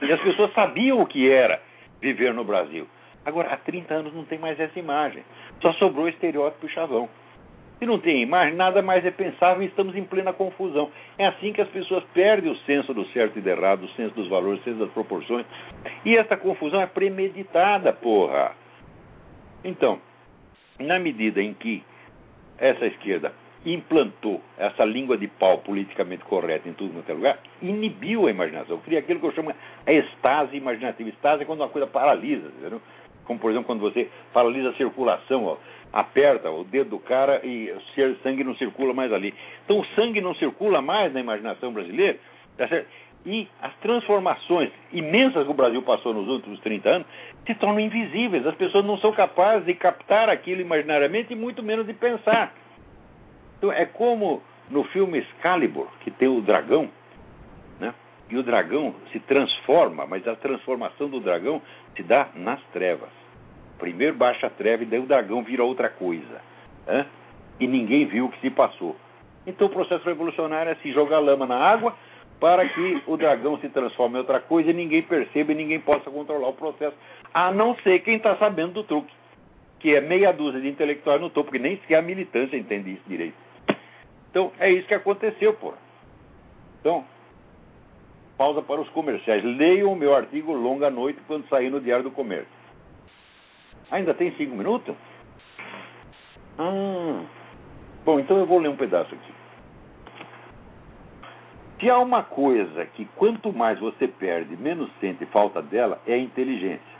[0.00, 1.60] E as pessoas sabiam o que era
[2.00, 2.86] viver no Brasil.
[3.24, 5.24] Agora, há 30 anos não tem mais essa imagem.
[5.60, 7.08] Só sobrou o estereótipo chavão.
[7.78, 10.90] Se não tem imagem, nada mais é pensável e estamos em plena confusão.
[11.16, 14.14] É assim que as pessoas perdem o senso do certo e do errado, o senso
[14.14, 15.46] dos valores, o senso das proporções.
[16.04, 18.52] E essa confusão é premeditada, porra.
[19.64, 20.00] Então,
[20.78, 21.84] na medida em que
[22.58, 23.32] essa esquerda
[23.66, 28.78] implantou essa língua de pau politicamente correta em tudo quanto é lugar, inibiu a imaginação,
[28.78, 29.52] cria aquilo que eu chamo
[29.86, 31.08] a estase imaginativa.
[31.08, 32.80] Estase é quando uma coisa paralisa, entendeu?
[33.28, 35.56] como por exemplo quando você paralisa a circulação, ó,
[35.92, 39.34] aperta o dedo do cara e o sangue não circula mais ali.
[39.64, 42.18] Então o sangue não circula mais na imaginação brasileira,
[42.56, 42.66] tá
[43.26, 47.06] e as transformações imensas que o Brasil passou nos últimos 30 anos
[47.46, 48.46] se tornam invisíveis.
[48.46, 52.54] As pessoas não são capazes de captar aquilo imaginariamente e muito menos de pensar.
[53.58, 56.88] Então é como no filme Excalibur, que tem o dragão,
[57.80, 57.92] né?
[58.30, 61.60] e o dragão se transforma, mas a transformação do dragão
[61.96, 63.10] se dá nas trevas.
[63.78, 66.40] Primeiro baixa a treva e daí o dragão vira outra coisa.
[66.86, 67.06] Né?
[67.60, 68.96] E ninguém viu o que se passou.
[69.46, 71.94] Então o processo revolucionário é se jogar lama na água
[72.38, 76.10] para que o dragão se transforme em outra coisa e ninguém perceba e ninguém possa
[76.10, 76.96] controlar o processo.
[77.32, 79.12] A não ser quem está sabendo do truque,
[79.80, 83.02] que é meia dúzia de intelectuais no topo, porque nem sequer a militância entende isso
[83.08, 83.47] direito.
[84.38, 85.74] Então é isso que aconteceu, pô.
[86.78, 87.04] Então,
[88.36, 89.42] pausa para os comerciais.
[89.42, 92.46] Leiam o meu artigo Longa Noite quando sair no Diário do Comércio.
[93.90, 94.94] Ainda tem cinco minutos?
[96.56, 97.24] Ah.
[98.04, 99.32] Bom, então eu vou ler um pedaço aqui.
[101.80, 106.18] Se há uma coisa que quanto mais você perde, menos sente falta dela, é a
[106.18, 106.98] inteligência.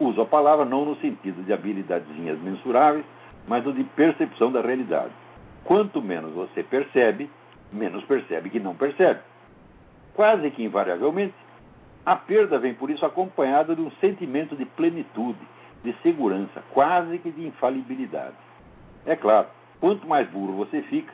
[0.00, 3.04] Uso a palavra não no sentido de habilidadezinhas mensuráveis,
[3.46, 5.12] mas no de percepção da realidade.
[5.64, 7.30] Quanto menos você percebe,
[7.72, 9.20] menos percebe que não percebe.
[10.14, 11.34] Quase que invariavelmente,
[12.04, 15.38] a perda vem por isso acompanhada de um sentimento de plenitude,
[15.82, 18.36] de segurança, quase que de infalibilidade.
[19.06, 19.48] É claro,
[19.80, 21.12] quanto mais burro você fica,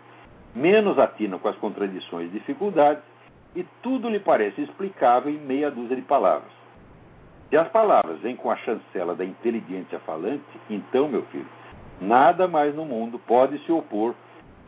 [0.54, 3.02] menos atina com as contradições e dificuldades,
[3.54, 6.52] e tudo lhe parece explicável em meia dúzia de palavras.
[7.48, 11.48] Se as palavras vêm com a chancela da inteligência falante, então, meu filho,
[12.00, 14.14] nada mais no mundo pode se opor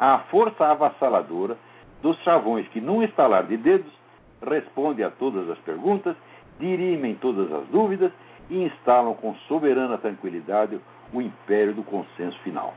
[0.02, 1.56] à força avassaladora
[2.02, 3.92] dos chavões que, num estalar de dedos,
[4.44, 6.16] responde a todas as perguntas,
[6.58, 8.10] dirimem todas as dúvidas
[8.50, 10.80] e instalam com soberana tranquilidade
[11.12, 12.74] o império do consenso final.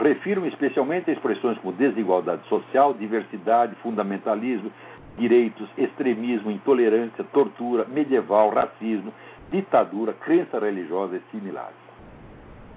[0.00, 4.72] Refiro-me especialmente a expressões como desigualdade social, diversidade, fundamentalismo,
[5.18, 9.12] direitos, extremismo, intolerância, tortura, medieval, racismo,
[9.50, 11.76] ditadura, crença religiosa e similares.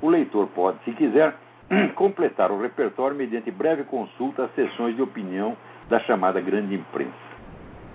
[0.02, 1.34] O leitor pode, se quiser,
[1.96, 5.56] completar o repertório mediante breve consulta às sessões de opinião
[5.90, 7.14] da chamada grande imprensa.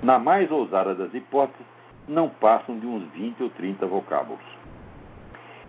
[0.03, 1.67] Na mais ousada das hipóteses,
[2.07, 4.45] não passam de uns 20 ou 30 vocábulos.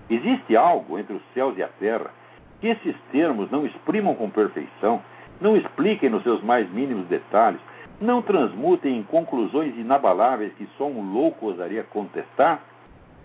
[0.10, 2.12] Existe algo entre os céus e a terra
[2.60, 5.02] que esses termos não exprimam com perfeição,
[5.39, 7.60] não expliquem nos seus mais mínimos detalhes,
[8.02, 12.62] não transmutem em conclusões inabaláveis que só um louco ousaria contestar?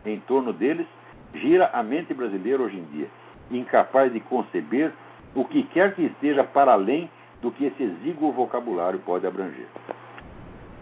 [0.05, 0.87] Em torno deles
[1.35, 3.09] gira a mente brasileira hoje em dia,
[3.51, 4.93] incapaz de conceber
[5.35, 7.11] o que quer que esteja para além
[7.43, 9.67] do que esse exíguo vocabulário pode abranger.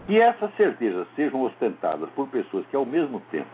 [0.07, 3.47] Que essas certezas sejam ostentadas por pessoas que, ao mesmo tempo,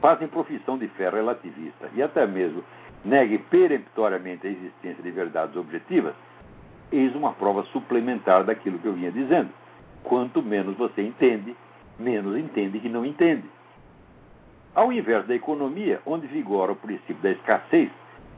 [0.00, 2.64] fazem profissão de fé relativista e até mesmo
[3.04, 6.14] negue peremptoriamente a existência de verdades objetivas,
[6.92, 9.50] eis uma prova suplementar daquilo que eu vinha dizendo.
[10.02, 11.54] Quanto menos você entende,
[11.98, 13.44] menos entende que não entende.
[14.74, 17.90] Ao invés da economia, onde vigora o princípio da escassez,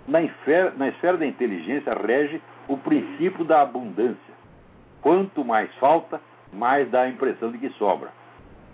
[0.06, 4.34] na esfera, na esfera da inteligência rege o princípio da abundância.
[5.00, 6.20] Quanto mais falta,
[6.52, 8.10] mais dá a impressão de que sobra.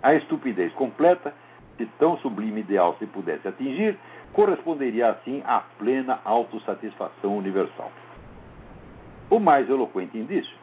[0.01, 1.33] A estupidez completa,
[1.77, 3.97] se tão sublime ideal se pudesse atingir,
[4.33, 7.91] corresponderia assim à plena autossatisfação universal.
[9.29, 10.55] O mais eloquente indício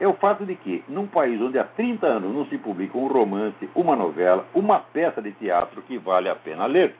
[0.00, 3.08] é o fato de que, num país onde há 30 anos não se publica um
[3.08, 6.94] romance, uma novela, uma peça de teatro que vale a pena ler,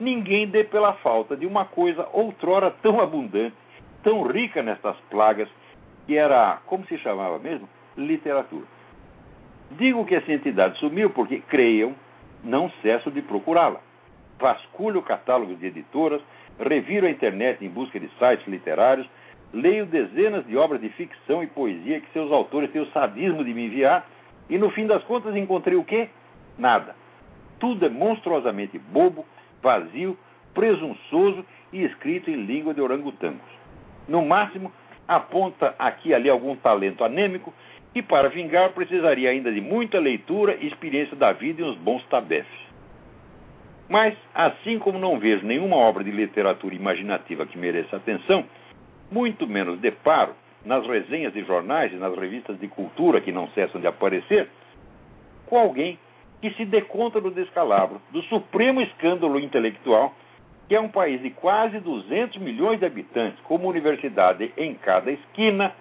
[0.00, 3.54] ninguém dê pela falta de uma coisa outrora tão abundante,
[4.02, 5.48] tão rica nestas plagas,
[6.06, 7.68] que era, como se chamava mesmo?
[7.96, 8.64] Literatura.
[9.72, 11.94] Digo que essa entidade sumiu porque, creiam,
[12.42, 13.80] não cesso de procurá-la.
[14.38, 16.22] Vasculho catálogos de editoras,
[16.58, 19.06] reviro a internet em busca de sites literários,
[19.52, 23.52] leio dezenas de obras de ficção e poesia que seus autores têm o sadismo de
[23.52, 24.08] me enviar,
[24.48, 26.08] e no fim das contas encontrei o quê?
[26.58, 26.96] Nada.
[27.58, 29.24] Tudo é monstruosamente bobo,
[29.62, 30.16] vazio,
[30.54, 33.40] presunçoso e escrito em língua de orangotangos.
[34.08, 34.72] No máximo,
[35.06, 37.52] aponta aqui e ali algum talento anêmico
[37.94, 42.70] e, para vingar, precisaria ainda de muita leitura, experiência da vida e uns bons tabefes.
[43.88, 48.44] Mas, assim como não vejo nenhuma obra de literatura imaginativa que mereça atenção,
[49.10, 50.32] muito menos deparo
[50.64, 54.48] nas resenhas de jornais e nas revistas de cultura que não cessam de aparecer,
[55.46, 55.98] com alguém
[56.40, 60.14] que se dê conta do descalabro, do supremo escândalo intelectual,
[60.68, 65.10] que é um país de quase 200 milhões de habitantes, com uma universidade em cada
[65.10, 65.74] esquina,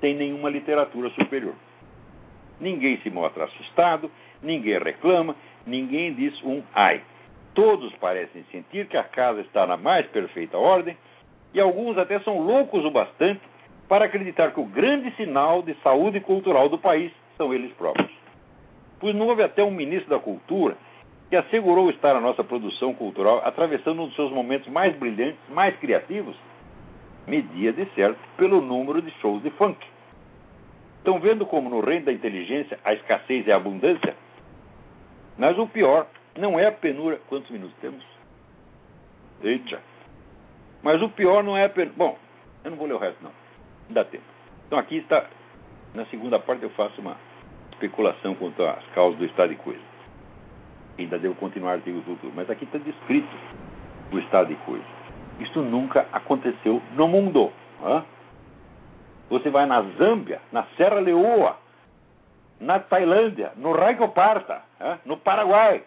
[0.00, 1.54] sem nenhuma literatura superior.
[2.60, 4.10] Ninguém se mostra assustado,
[4.42, 5.34] ninguém reclama,
[5.66, 7.02] ninguém diz um ai.
[7.54, 10.96] Todos parecem sentir que a casa está na mais perfeita ordem
[11.52, 13.40] e alguns até são loucos o bastante
[13.88, 18.23] para acreditar que o grande sinal de saúde cultural do país são eles próprios.
[19.04, 20.78] Pois não houve até um ministro da Cultura
[21.28, 25.76] que assegurou estar a nossa produção cultural atravessando um dos seus momentos mais brilhantes, mais
[25.76, 26.34] criativos,
[27.26, 29.76] media de certo pelo número de shows de funk.
[30.96, 34.16] Estão vendo como no reino da inteligência a escassez é a abundância?
[35.36, 36.06] Mas o pior
[36.38, 37.20] não é a penura.
[37.28, 38.02] Quantos minutos temos?
[39.42, 39.82] Eita!
[40.82, 41.94] Mas o pior não é a penura.
[41.94, 42.18] Bom,
[42.64, 43.32] eu não vou ler o resto, não.
[43.86, 44.24] Não dá tempo.
[44.66, 45.26] Então aqui está.
[45.92, 47.18] Na segunda parte eu faço uma
[47.74, 49.82] especulação quanto às causas do estado de coisas.
[50.98, 52.32] Ainda devo continuar artigo futuro.
[52.34, 53.36] Mas aqui está descrito
[54.12, 54.86] o estado de coisas.
[55.40, 57.52] Isso nunca aconteceu no mundo.
[57.82, 58.04] Hã?
[59.28, 61.58] Você vai na Zâmbia, na Serra Leoa,
[62.60, 64.62] na Tailândia, no Raicoparta,
[65.04, 65.82] no Paraguai.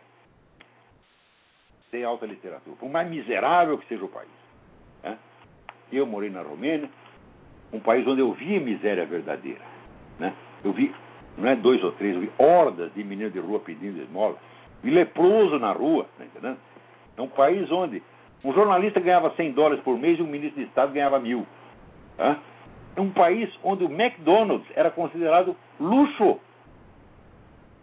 [1.89, 2.75] Tem alta literatura.
[2.75, 4.29] Por mais miserável que seja o país.
[5.89, 6.89] Eu morei na Romênia,
[7.71, 9.61] um país onde eu vi miséria verdadeira.
[10.19, 10.33] Né?
[10.63, 10.93] Eu vi,
[11.37, 14.35] não é dois ou três, eu vi hordas de meninos de rua pedindo esmola.
[14.81, 16.57] Vi leproso na rua, tá entendendo?
[17.15, 18.01] É um país onde
[18.43, 21.45] um jornalista ganhava 100 dólares por mês e um ministro de Estado ganhava mil.
[22.15, 22.37] Tá?
[22.95, 26.39] É um país onde o McDonald's era considerado luxo.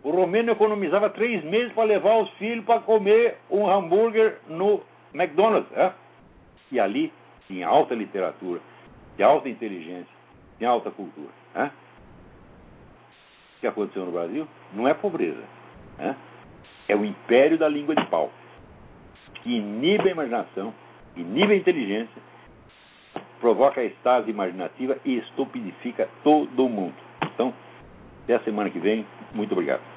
[0.03, 4.83] O romeno economizava três meses para levar os filhos para comer um hambúrguer no
[5.15, 5.71] McDonald's.
[6.71, 7.13] E ali
[7.47, 8.61] tinha alta literatura,
[9.17, 10.13] tinha alta inteligência,
[10.59, 11.31] tinha alta cultura.
[13.65, 15.43] Que aconteceu no Brasil não é pobreza.
[15.99, 16.15] É,
[16.89, 18.31] é o império da língua de pau,
[19.37, 20.75] que inibe a imaginação,
[21.17, 22.23] inibe a inteligência
[23.41, 26.95] provoca a estase imaginativa e estupidifica todo mundo.
[27.35, 27.55] Então,
[28.25, 29.07] Até a semana que vem.
[29.33, 29.94] Muito obrigado.